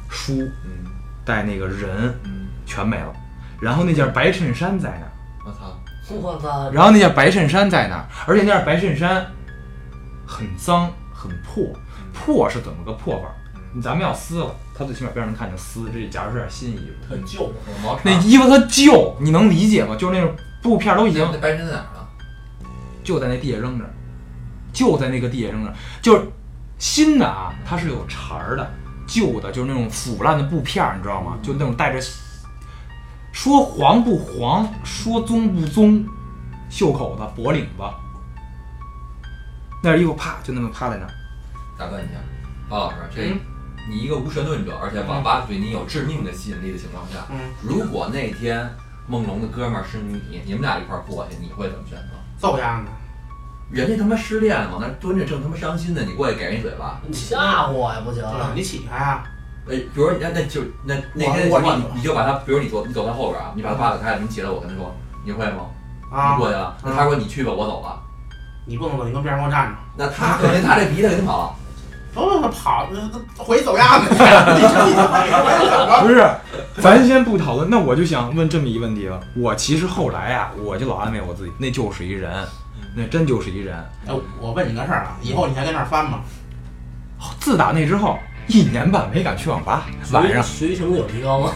[0.09, 0.33] 书
[0.65, 0.91] 嗯
[1.23, 3.13] 带那个人嗯，全没了。
[3.59, 5.11] 然后那件白衬衫在那儿，
[5.45, 5.79] 我操！
[6.09, 6.69] 我操！
[6.71, 9.25] 然后那件白衬衫在那儿，而且那件白衬衫
[10.25, 11.65] 很脏很破，
[12.13, 13.27] 破是怎么个破法？
[13.81, 15.89] 咱们要撕了，他最起码别让人看见撕。
[15.91, 17.51] 这假如是点新衣服，特旧，
[17.83, 19.95] 毛那衣服它旧，你能理解吗？
[19.95, 22.07] 就是那种布片都已经那白身在哪儿了？
[23.03, 23.85] 就在那地下扔着，
[24.73, 26.27] 就在那个地下扔着，就是
[26.77, 28.69] 新的啊，它是有茬儿的，
[29.07, 31.37] 旧的就是那种腐烂的布片儿，你知道吗？
[31.41, 31.99] 就那种带着
[33.31, 36.05] 说黄不黄，说棕不棕，
[36.69, 37.83] 袖口子、脖领子，
[39.83, 41.11] 那件衣服啪就那么趴在那儿。
[41.77, 42.13] 打断一下，
[42.67, 43.39] 包老师，这嗯
[43.89, 48.69] 你一个无神论者，而且网吧对你有致命的吸引力的情况下，嗯，如果那天
[49.07, 52.15] 梦龙的哥们儿是你，你们俩一块儿过去，你会怎么选择？
[52.37, 52.87] 揍他呢？
[53.69, 57.01] 人家他妈失恋了，往那儿蹲着正他妈伤心呢，你过去给人一嘴巴。
[57.05, 58.55] 你吓唬我呀，不行对？
[58.55, 59.23] 你起开啊！
[59.65, 65.67] 呃，比如说那那就那那天的情况，你你就把他，比如你走你走他后边啊，你把他扒拉开了，你起来，我跟他说，你会吗？
[66.09, 68.01] 啊你过去了，那他说你去吧，我走了，
[68.65, 69.75] 你不能走，你跟边上给我站着。
[69.97, 71.57] 那他肯定他这鼻子肯定跑
[72.51, 72.87] 跑，
[73.37, 74.15] 回走样子去。
[74.15, 75.03] 你这你怎
[75.87, 76.01] 么？
[76.01, 76.27] 不是，
[76.81, 77.69] 咱先不讨论。
[77.69, 79.19] 那我就想问这么一问题了。
[79.35, 82.31] 我其实后来啊，我就老安慰我自己，那就是一人，
[82.95, 83.75] 那真就是一人。
[84.07, 86.19] 哎，我问你个事儿啊，以后你还跟那儿翻吗？
[87.39, 91.51] 自打那之后，一年半没敢去网吧，晚上学习成绩有提高吗？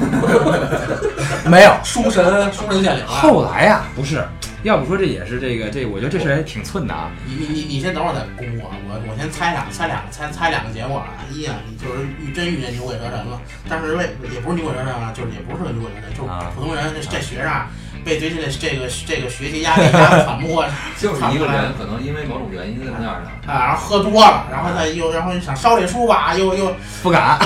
[1.45, 1.71] 没有。
[1.83, 3.11] 书神，书神见领了。
[3.11, 4.23] 后来呀、不是，
[4.63, 7.09] 要不说这也是这个这，我觉得这事儿还挺寸的啊。
[7.25, 8.77] 你你你你先等会儿再公布啊！
[8.85, 11.17] 我我先猜两猜两猜猜两个结果啊！
[11.31, 17.69] 一啊，你就是遇真遇见牛鬼蛇神了，但是为也不是牛鬼蛇神啊，就是也不是牛鬼蛇神，就是啊普通人这这学生啊，
[18.05, 20.65] 被最近的这个这个学习压力压得喘不过
[20.97, 23.31] 就是一个人可能因为某种原因在那儿呢。
[23.49, 27.39] 啊，然后喝多了，然后再又然后想烧这书吧，又又不敢，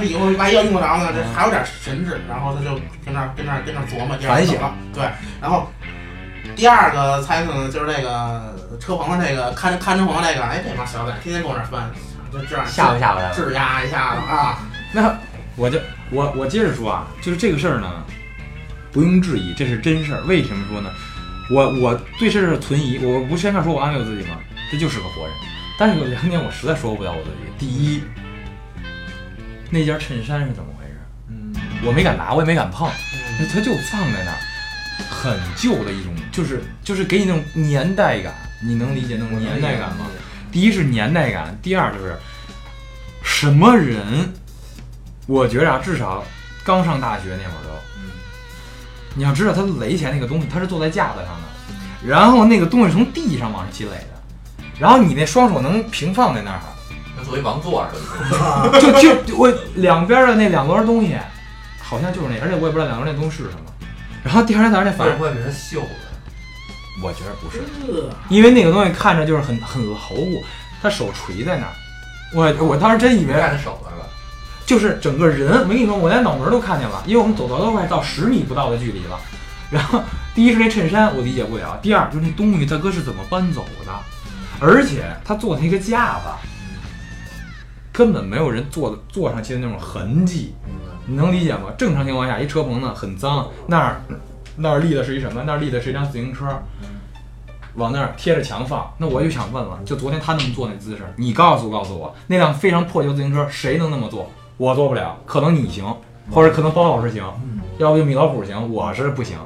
[0.00, 4.58] 这以后万一要用得着呢，这还有点神智，然后他就跟那儿跟那儿跟那儿琢磨，反省。
[4.92, 5.04] 对，
[5.40, 5.70] 然后
[6.58, 11.88] 第二个猜测呢，就是那个车棚的这个看看车棚的这个，哎，这帮小子天天跟我这儿翻，
[12.32, 13.32] 就这样吓唬吓唬他们。
[13.32, 14.58] 质押一下子啊，
[14.90, 15.16] 那
[15.54, 15.78] 我就
[16.10, 17.88] 我我接着说啊，就是这个事儿呢，
[18.90, 20.20] 不用质疑，这是真事儿。
[20.22, 20.90] 为什么说呢？
[21.48, 24.36] 我我对这事儿存疑，我不是先开始说我安慰我自己吗？
[24.72, 25.32] 这就是个活人。
[25.78, 27.36] 但是有两点我实在说服不了我自己。
[27.56, 28.02] 第一，
[29.70, 30.94] 那件衬衫是怎么回事？
[31.28, 31.54] 嗯，
[31.86, 32.90] 我没敢拿，我也没敢碰，
[33.38, 34.38] 嗯它就放在那儿，
[35.10, 40.06] 很旧的一种，就是就是给你那种年代感，你能理解那种年代感吗？
[40.50, 42.16] 第一是年代感，第二就是
[43.22, 44.32] 什么人，
[45.26, 46.24] 我觉着啊，至少
[46.64, 48.10] 刚上大学那会儿都，嗯
[49.14, 56.60] 你要知道他垒起来那个东西，他是坐在架子上的，然后那个东西从地上往上积累的，然后你那双手能平放在那儿，
[57.16, 58.80] 那作为王座似的。
[58.80, 61.16] 就就我两边的那两摞东西，
[61.82, 63.64] 好像就是那，而且我也不知道两摞那东西是什么。
[64.22, 65.88] 然后第二天早上那反正会不会被他秀的？
[67.02, 67.62] 我觉得不是，
[67.92, 70.42] 呃因为那个东西看着就是很很牢固，
[70.82, 71.72] 他手垂在那儿，
[72.34, 74.04] 我我当时真以为看他手来了。
[74.66, 79.18] 就是整个人，我跟你说，我连脑门都看见了，因为我们走到都快到十米不到的距离了。
[79.70, 80.02] 然后
[80.34, 83.92] 第一是那衬衫我理解不了，第二就是那东西大哥是怎么搬走的，
[84.60, 86.24] 而且他坐那个架子，
[87.92, 90.54] 根本没有人坐的坐上去的那种痕迹，
[91.08, 91.72] 你能理解吗？
[91.78, 94.00] 正常情况下，一车棚呢很脏，那儿
[94.56, 95.42] 那儿立的是一什么？
[95.46, 96.46] 那儿立的是一辆自行车，
[97.76, 98.92] 往那儿贴着墙放。
[98.98, 104.30] 那我就想问了，就昨天他那么做那姿势，你告诉告诉我，那辆非常破旧自行车谁能那么做？
[104.58, 105.82] 我做不了，可能你行，
[106.30, 107.24] 或者可能包老师行，
[107.78, 109.38] 要不就米老虎行，我是不行。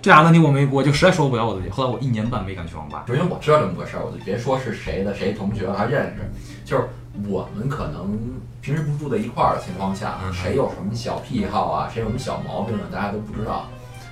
[0.00, 1.68] 这俩问题我没，我就实在说不了我自己。
[1.68, 3.04] 后来我一年半没敢去网吧。
[3.08, 6.30] 首先我知道这么个事儿，我就别说是谁的谁同学了，还认识，
[6.64, 6.84] 就是
[7.26, 8.16] 我们可能
[8.60, 13.66] 平时不住在一块儿的情况下，嗯谁有什么小癖好啊，谁有什么小毛病啊，大家都不知道。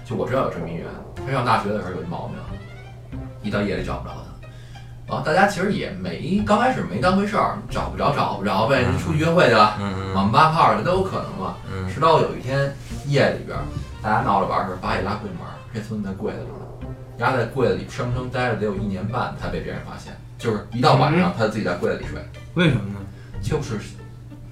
[0.05, 0.87] 就我知道有这么一人，
[1.17, 4.49] 他上大学的时候有一毛病，一到夜里找不着他。
[5.09, 11.57] 然后，大家其实也没刚开始没当回事儿，找不着找不着呗，嗯出去约会去了，嗯网吧泡去都有可能嘛。
[11.71, 12.73] 嗯直到有一天
[13.07, 13.65] 夜里边儿，
[14.03, 20.17] 大家闹着玩儿的时候，把一拉柜门儿，这孙子在柜子里呢，压在柜子里生生待了得有一年半，才被别人发现。
[20.39, 22.21] 就是一到晚上，他自己在柜子里睡，
[22.55, 23.01] 为什么呢？
[23.43, 23.79] 就是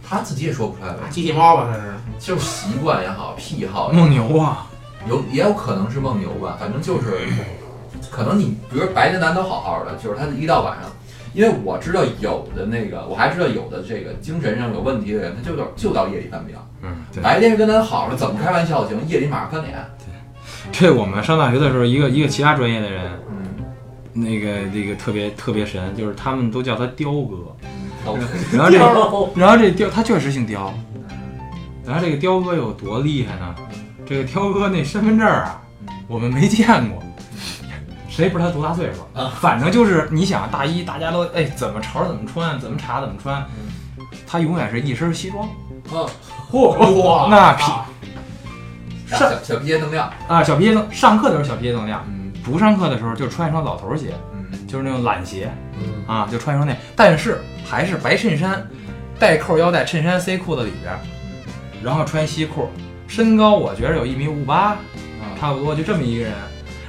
[0.08, 1.94] 他自己也说不出来为什么，机器猫吧，这是。
[2.18, 4.04] 就是习惯也好，癖好也好。
[4.04, 4.66] 梦牛啊，
[5.08, 7.18] 有也有可能是梦游吧，反正就是，
[8.10, 10.90] 可能你比如白天咱都好好的，就是他一到晚上，
[11.32, 17.22] 因为我知道有的那个，我还知道有的这个精神上有问题的人，他就到就到夜里犯病，嗯，对。
[17.22, 19.74] 白天跟咱好着，怎么开玩笑行，夜里马上翻脸，
[20.70, 23.64] 这我们上大学的时候，一个一个其他专业的人，嗯，
[24.12, 27.36] 那个那个特别特别神，就是他们都叫他雕哥。
[28.04, 28.16] 都
[28.52, 28.78] 然后这
[29.40, 30.72] 然后这雕他确实姓雕，
[31.84, 33.54] 然后这个雕哥有多厉害呢？
[34.06, 35.62] 这个雕哥那身份证啊，
[36.06, 37.02] 我们没见过，
[38.08, 39.18] 谁不知道他多大岁数？
[39.18, 39.32] 啊？
[39.40, 43.44] 反正就是你想大一大家都哎怎么潮怎么穿，怎么查怎么穿，
[44.26, 45.48] 他永远是一身西装，
[45.90, 46.10] 哦，
[46.50, 47.64] 嚯那屁
[49.06, 52.32] 上小小皮鞋能亮，啊小皮鞋能上课的时候小皮鞋能亮，嗯。
[52.42, 54.33] 不上课的时候就穿一双老头鞋，嗯，
[54.66, 55.50] 就是那种懒鞋。
[55.78, 58.64] 嗯，啊，就穿一双那，但是还是白衬衫，
[59.18, 60.98] 带扣腰带，衬衫塞裤子里边儿，
[61.82, 62.68] 然后穿西裤，
[63.08, 64.78] 身高我觉得有一米五八，啊，
[65.38, 66.32] 差不多就这么一个人，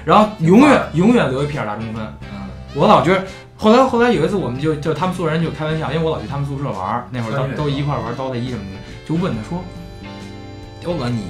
[0.06, 2.04] 然后永远永远留一屁眼大中分。
[2.32, 2.48] 嗯。
[2.76, 3.24] 我老觉得，
[3.58, 9.64] 后来后来有一次我们就就他们宿舍人就开玩笑，因为我老去他们宿舍玩儿，那会儿都都一块儿玩儿刀塔一什么的，就问他说
[10.82, 11.24] ：“刁哥你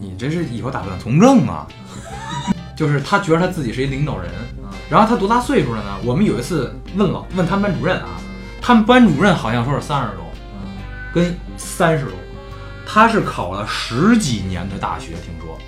[0.00, 1.68] 你这是以后打算从政啊？”
[2.74, 4.30] 就是他觉得他自己是一领导人，
[4.92, 5.96] 然后他多大岁数了呢？
[6.04, 8.20] 我们有一次问老问他们班主任啊，
[8.60, 10.26] 他们班主任好像说是三十多，
[11.14, 12.12] 跟三十多，
[12.86, 15.58] 他是考了十几年的大学，听说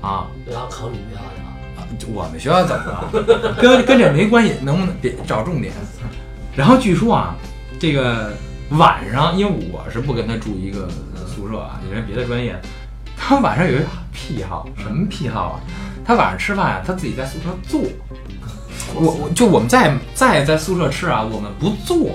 [0.00, 1.98] 哇，啊，然后考你们学校去了。
[1.98, 3.54] 就我们学校怎么了？
[3.60, 5.74] 跟跟这没关系，能不能别找重点？
[6.54, 7.34] 然后据说啊，
[7.80, 8.32] 这个
[8.70, 10.88] 晚上，因为我是不跟他住一个
[11.26, 12.56] 宿舍啊，有人别的专业，
[13.16, 15.60] 他晚上有一个癖好，什么癖好啊？
[16.04, 17.82] 他晚上吃饭啊，他自己在宿舍做。
[18.94, 22.10] 我我就我们在在在宿舍吃啊，我们不做，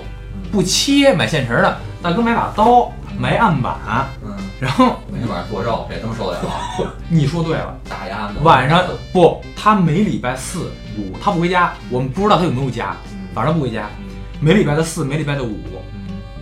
[0.51, 1.77] 不切，买现成的。
[2.01, 6.93] 大哥买把刀，买案板，嗯然后每天晚上做肉，这他妈受得了？
[7.09, 8.35] 你说对了，打压子？
[8.41, 12.95] 晚上不，他每礼拜四五他不回家，我们不知道他有没有家，
[13.33, 13.89] 反正不回家。
[14.39, 15.57] 每礼拜的四，每礼拜的五，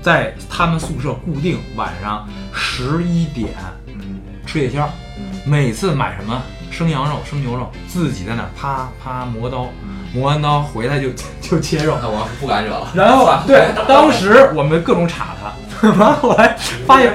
[0.02, 3.50] 在他们宿舍固定晚上十一点
[3.88, 6.40] 嗯吃夜宵，嗯每次买什么
[6.70, 9.70] 生羊肉、生牛肉，自己在那儿啪啪磨刀，
[10.14, 11.10] 磨完刀回来就
[11.42, 11.98] 就切肉。
[12.02, 16.56] 那我是不敢惹了， 然后对， 当时我们各种查他，完了后来
[16.86, 17.14] 发现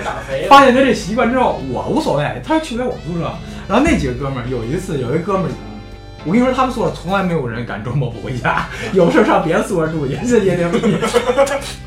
[0.48, 3.30] 发现他这习惯之后，我无所谓，他去不来我们宿舍。
[3.68, 5.50] 然后那几个哥们儿有一次，有一哥们儿，
[6.24, 10.98] 我跟你说，他们宿舍从来没有人敢周末不回家，有事儿上别的宿舍住去，这也得也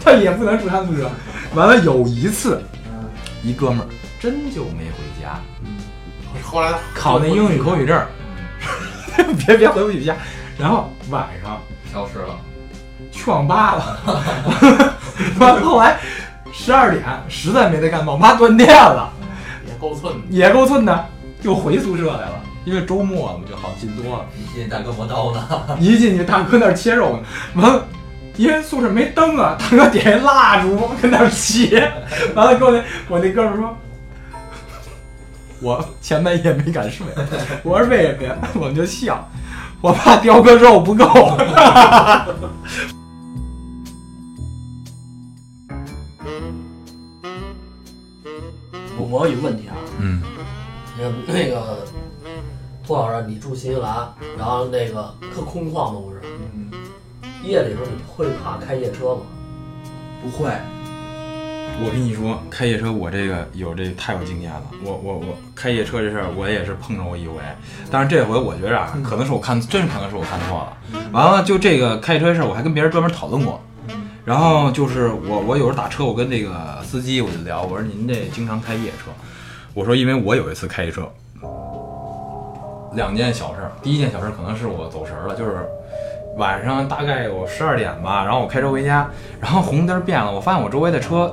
[0.04, 1.10] 他也不能住他们宿舍。
[1.54, 2.62] 完了有一次，
[3.44, 3.88] 一哥们儿
[4.20, 5.40] 真就没回家，
[6.46, 8.08] 后来考那英语口语证儿，
[9.46, 10.16] 别别回不去家。
[10.58, 11.60] 然后晚上
[11.92, 12.38] 消失了。
[13.12, 14.94] 去网吧了，
[15.40, 15.98] 完了后来
[16.52, 19.12] 十二点实在没得干，网吧断电了。
[19.68, 20.20] 也够寸的。
[20.30, 21.06] 也够寸的，
[21.42, 22.42] 就回宿舍来了。
[22.66, 24.26] 因为周末嘛，就好进多了。
[24.38, 25.48] 一进大哥磨刀呢，
[25.80, 27.20] 一进去，大哥那儿切肉呢，
[27.62, 27.86] 完了，
[28.38, 31.92] 因为宿舍没灯啊，大哥点一蜡烛跟那儿切，
[32.34, 33.78] 完了跟我那我那哥们儿说，
[35.62, 37.06] 我前半夜没敢睡，
[37.64, 38.38] 我说为什么呀？
[38.56, 39.28] 我们就笑，
[39.82, 41.06] 我怕雕哥肉不够。
[48.98, 50.22] 我我有一个问题啊，嗯，
[50.98, 51.86] 那那个
[52.86, 56.22] 托老师，你住新西兰，然后那个特空旷的不是？
[56.54, 56.70] 嗯，
[57.44, 59.22] 夜里时候你会怕开夜车吗？
[60.22, 60.50] 不会，
[61.84, 64.64] 我跟你说，开夜车我这个有这太有经验了。
[64.84, 67.36] 我我我开夜车这事儿，我也是碰着过一回。
[67.92, 70.78] 但是这回我觉着啊，可能是我看，真是可能是我看错了。
[71.12, 73.62] 完了，就这个开夜车的事儿，我还跟别人专门讨论过。
[74.24, 79.12] 然后就是我我有时候打车，我跟那个司机我就聊，我说您这经常开夜车，
[79.74, 81.08] 我说因为我有一次开夜车，
[82.94, 83.72] 两件小事儿。
[83.84, 85.58] 第一件小事儿可能是我走神儿了，就是
[86.38, 89.08] 晚上大概有十二点吧，然后我开车回家，
[89.40, 91.32] 然后红灯变了，我发现我周围的车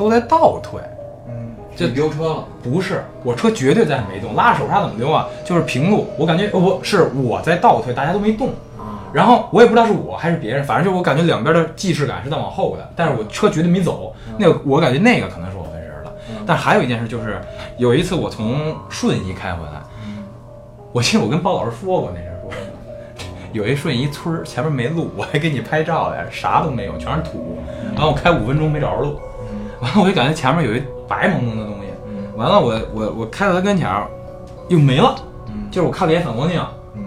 [0.00, 0.80] 都在倒退。
[1.28, 2.44] 嗯就丢车了。
[2.62, 5.26] 不是，我车绝对在没动，拉着手刹怎么溜啊？
[5.44, 8.50] 就是平路，我感觉哦不是我在倒退，大家都没动。
[9.12, 14.14] 然后我也不知道是我还是别人，反正就我感觉两边的既视感是在往后的，但是我车绝对没走。
[14.38, 16.12] 那个我感觉那个可能是我分神了。
[16.46, 17.40] 但还有一件事就是，
[17.76, 19.80] 有一次我从顺义开回来，
[20.92, 22.52] 我记得我跟包老师说过那事儿，说
[23.52, 27.58] 有一顺义村儿前面没路，我还给你拍照来着，啥都没有，全是土。
[27.94, 29.18] 然后我开五分钟没找着路，
[29.80, 31.86] 完了我就感觉前面有一白蒙蒙的东西，
[32.36, 34.06] 完了我我我开到他跟前儿
[34.68, 35.14] 又没了，
[35.70, 36.60] 就是我看了一眼反光镜，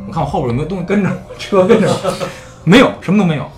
[0.08, 1.88] 我看我后边有没有东西跟着我，车跟着。
[1.88, 2.28] 我，
[2.66, 3.50] 没有，什么都没有。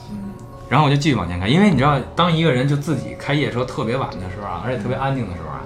[0.68, 5.62] 然后我就继续往前开，因为你知道，当一个人就自己开夜车特别晚的时候啊，而且特别安静的时候啊，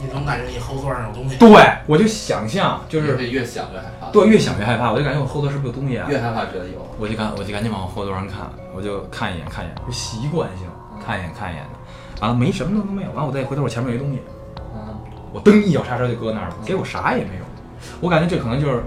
[0.00, 1.36] 你总感觉你后座上有东西。
[1.36, 1.50] 对
[1.86, 6.06] 我就想象，就是这越想越害怕，对越想越害怕，我就感觉我后座是不是有东西啊？
[6.08, 6.86] 越害怕觉得有。
[6.98, 10.66] 我就赶我就赶紧往后座上看，我就看一眼看一眼，就习惯性
[11.04, 11.64] 看一眼看一眼。
[11.64, 11.70] 的，
[12.20, 14.18] 完了没什么都没有，完我再回头我前面有一东西，
[15.32, 17.44] 我噔一脚刹车就搁那儿了，结果啥也没有。
[18.00, 18.82] 我感觉这可能就是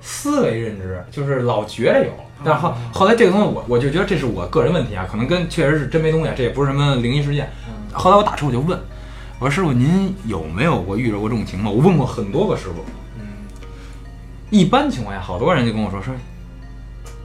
[0.00, 2.12] 思维认知，就是老觉着有，
[2.44, 7.48] 但是后后来这个东西我我就觉得这是我个人问题啊，可能跟确实是真没东西，这也不是什么灵异事件。
[7.92, 8.78] 后来我打车我就问，
[9.38, 11.72] 我说师傅您有没有过遇着过这种情况？
[11.72, 12.84] 我问过很多个师傅，
[13.20, 13.26] 嗯
[14.50, 16.12] 一般情况下好多人就跟我说说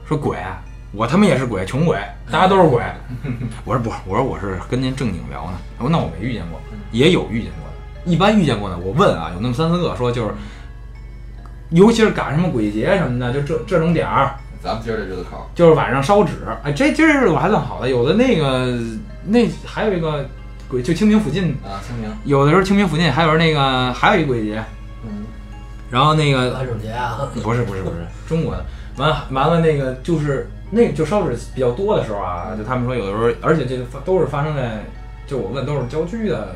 [0.06, 0.62] 说鬼啊，
[0.92, 1.98] 我他妈也是鬼，穷鬼，
[2.30, 2.82] 大家都是鬼。
[3.64, 5.58] 我说不，我说我是跟您正经聊呢。
[5.78, 6.60] 我说那我没遇见过，
[6.92, 8.10] 也有遇见过的。
[8.10, 10.34] 一般遇见过的，我问啊，有那么三四个说就是，
[11.70, 16.32] 尤其是赶什么鬼节什么的，就这这种点儿，咱们今儿这日子口，就是晚上烧纸。
[16.62, 18.78] 哎，这今儿我还算好的，有的那个
[19.26, 20.26] 那还有一个
[20.68, 24.64] 鬼，就清明附近，啊，清明，有的时候清明附近还有那个还有一鬼节，
[25.04, 25.26] 嗯，
[25.90, 28.64] 然后那个万圣节啊，不是不是不是中国的，
[28.96, 34.82] 完了完了那个就是那个就烧纸比较多的时候啊，就他们说有的时候，而且这个都是发生在，
[35.26, 36.54] 就我问都是郊区的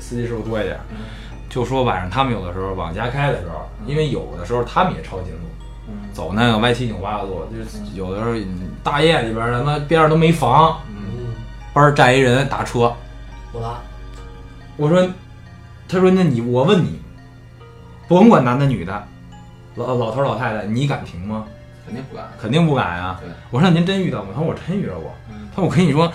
[0.00, 0.78] 司机师傅多一点，
[1.48, 5.40] 就说晚上他们有的时候往家开的时候，因为有的时候他们也抄近路，
[6.12, 11.34] 走那个歪七扭八的路，就是有的时候嗯大夜里边儿他妈边上都没房，嗯，
[11.72, 12.92] 班儿站一人打车，
[13.52, 13.78] 我拉，
[14.76, 15.08] 我说，
[15.88, 16.98] 他说那你我问你，
[18.08, 19.06] 甭管男的女的，
[19.76, 21.44] 老老头老太太，你敢停吗？
[21.84, 22.28] 肯定不敢。
[22.40, 24.32] 肯定不敢呀、对我说那您真遇到过？
[24.32, 25.14] 他说我真遇到过。
[25.54, 26.10] 他说我跟你说，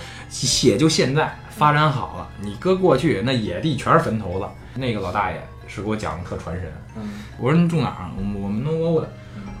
[0.62, 4.46] 也就现在发展好了，你搁过去那野地全是坟头子。
[4.74, 6.72] 那个老大爷是给我讲的特传神。
[6.96, 8.10] 嗯我说您住哪儿啊？
[8.16, 9.08] 我们我们东沟的。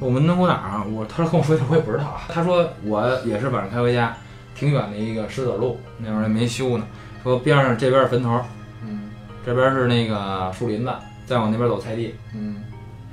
[0.00, 0.84] 我们东沟哪儿啊？
[0.90, 2.22] 我他说跟我说一下，我也不知道啊。
[2.28, 4.16] 他说我也是晚上开回家，
[4.54, 6.84] 挺远的一个石子路，那会儿还没修呢。
[7.22, 8.40] 说边上这边是坟头，
[8.82, 9.10] 嗯，
[9.44, 10.92] 这边是那个树林子，
[11.26, 12.14] 再往那边走菜地。
[12.34, 12.64] 嗯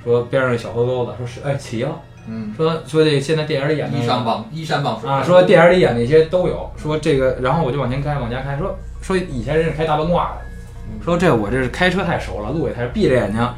[0.02, 13.48] 说边上小河沟子，说是哎齐了，嗯，说说这现在电影里演的依山傍依山傍水啊，说电影里演那些都有，说这个，然后我就往前开，往家开，说说以前人是开大奔挂的，说这我这是开车太熟了，路也太闭着眼睛。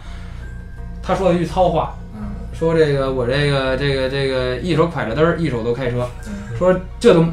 [1.02, 7.24] 他说了一句糙话，嗯说这个我这个这个这个一手挎着灯儿，一手都开车，嗯说这都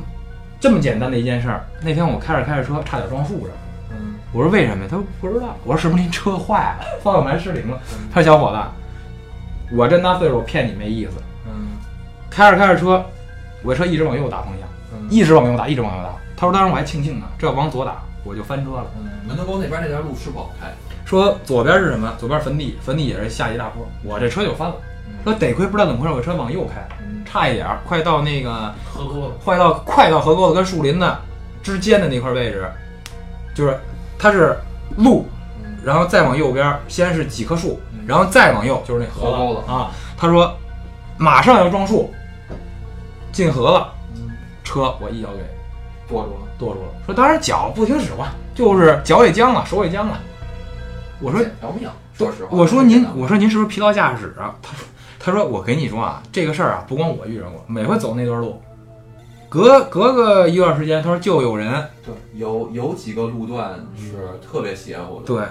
[0.60, 1.66] 这么简单的一件事儿。
[1.82, 3.50] 那天我开着开着车，差点撞树上。
[3.92, 4.90] 嗯我说为什么呀？
[4.90, 5.56] 他说不知道。
[5.64, 7.78] 我说是不是您车坏了，方向盘失灵了？
[8.14, 8.58] 他说小伙子，
[9.72, 11.12] 我这么大岁数，我骗你没意思。
[11.48, 11.78] 嗯
[12.30, 13.04] 开着开着车，
[13.64, 16.10] 我车一直往右打方向，嗯一直往右打，一直往右打。
[16.36, 18.86] 他说当时我还庆幸呢，这要往左打，我就翻车了。
[18.98, 20.68] 嗯，门头沟那边那条路是不好开，
[21.06, 22.14] 说左边是什么？
[22.18, 24.76] 左边坟地，坟地也是下一大坡，我这车就翻了。
[25.24, 31.10] 说得亏不知道怎么回事，我车往右开，嗯差一点儿，快到那个河沟子，快到快到河沟子跟树林子
[31.64, 32.70] 之间的那块位置，
[33.56, 33.80] 就是
[34.20, 34.56] 它是
[34.98, 35.26] 路，
[35.64, 39.92] 嗯然后再往右边，先是几棵树嗯，然后再往右就是那河河沟子啊。
[40.18, 40.56] 他说
[41.18, 42.14] 马上要撞树，
[43.32, 44.32] 进河了，嗯，
[44.64, 45.44] 车我一脚给
[46.08, 46.88] 跺住了，跺住了。
[47.06, 50.20] 说当然脚不听使唤，就是脚也僵了，手也僵了。
[51.22, 54.54] 我说条命，说实话，我说您，我说您是不是疲劳驾驶啊？
[54.62, 54.86] 他说，
[55.18, 58.62] 他说我给你说啊，这个事儿啊，不光我遇上过，每回走那段路，
[59.48, 65.44] 隔隔个一段时间，他说就有人对，有有几个路段是特别邪乎的，对，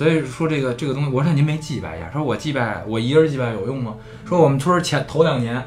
[0.00, 3.96] 所以说这个这个东西，我说您没祭拜一下，他说我祭拜，我一个人祭拜有用吗？
[4.24, 5.62] 说我们村前头两年，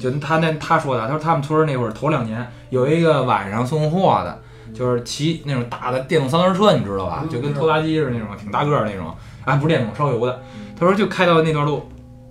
[0.00, 4.40] 就他那他说的，他说他们村那会儿头两年有一个晚上送货的，
[4.72, 7.20] 就是骑那种大的电动三轮车，你知道吧？
[7.24, 9.14] 嗯就跟拖拉机似的那种，挺大个儿那种，
[9.44, 10.40] 啊，不是电动，烧油的。
[10.80, 11.82] 他说就开到那段路，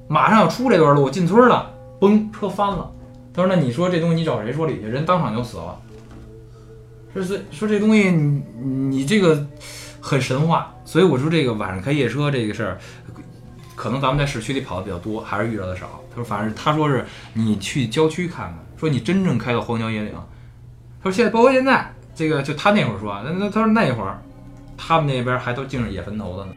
[0.08, 2.90] 马上要出这段路，进村了，嘣，车翻了。
[3.32, 4.88] 他说那你说这东西你找谁说理去？
[4.88, 5.78] 人当场就死了。
[7.14, 8.42] 说是说这东西你
[8.90, 9.46] 你这个
[10.06, 12.78] 很神话，所以我说这个晚上开夜车这个事儿，
[13.74, 16.02] 可能咱们在市区里跑的比较多，还是遇到的少。
[16.10, 20.14] 他说反正他说是你去郊区看看，说你真正开到荒郊野岭，
[21.02, 24.22] 他说现在包括现在这个就他那会儿说，那那他说那会儿
[24.78, 26.54] 他们那边还都净是野坟头子呢。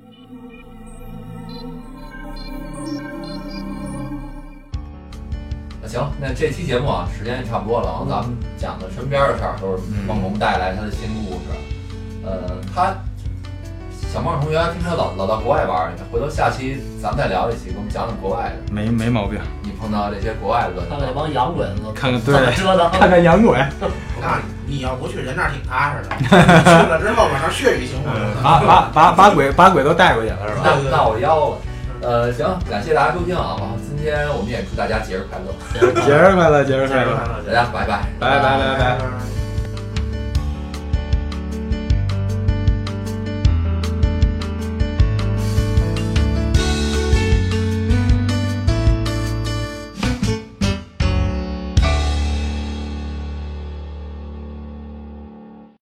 [5.81, 11.45] 那行，那这期节目啊，时间也差不多了，然后咱们讲的身边的事儿都是帮我们带来他的新故事。
[12.25, 12.93] 呃，他
[14.17, 21.25] 小孟同学听说老老到国外玩回头下期咱们再聊一期，给我们讲讲国外的，没没毛病，你碰到这些国外的乱七看看那八糟。
[21.27, 22.91] 帮洋鬼子看看怎么对，折腾。
[22.99, 23.59] 看看洋鬼，
[24.17, 26.17] 我告诉你，你要不去，人那儿挺踏实的。
[26.17, 28.11] 你去了之后，往上血雨腥风。
[28.43, 30.63] 把把把把鬼把鬼都带过去了是吧？
[30.65, 31.59] 那那我腰了。
[32.01, 33.57] 呃，行，感谢大家收听啊！
[33.61, 35.53] 然后今天我们也祝大家节日快乐，
[36.01, 38.01] 节日快乐，节日快乐，大家拜拜。
[38.19, 38.97] 拜拜拜拜。
[38.97, 39.36] 拜。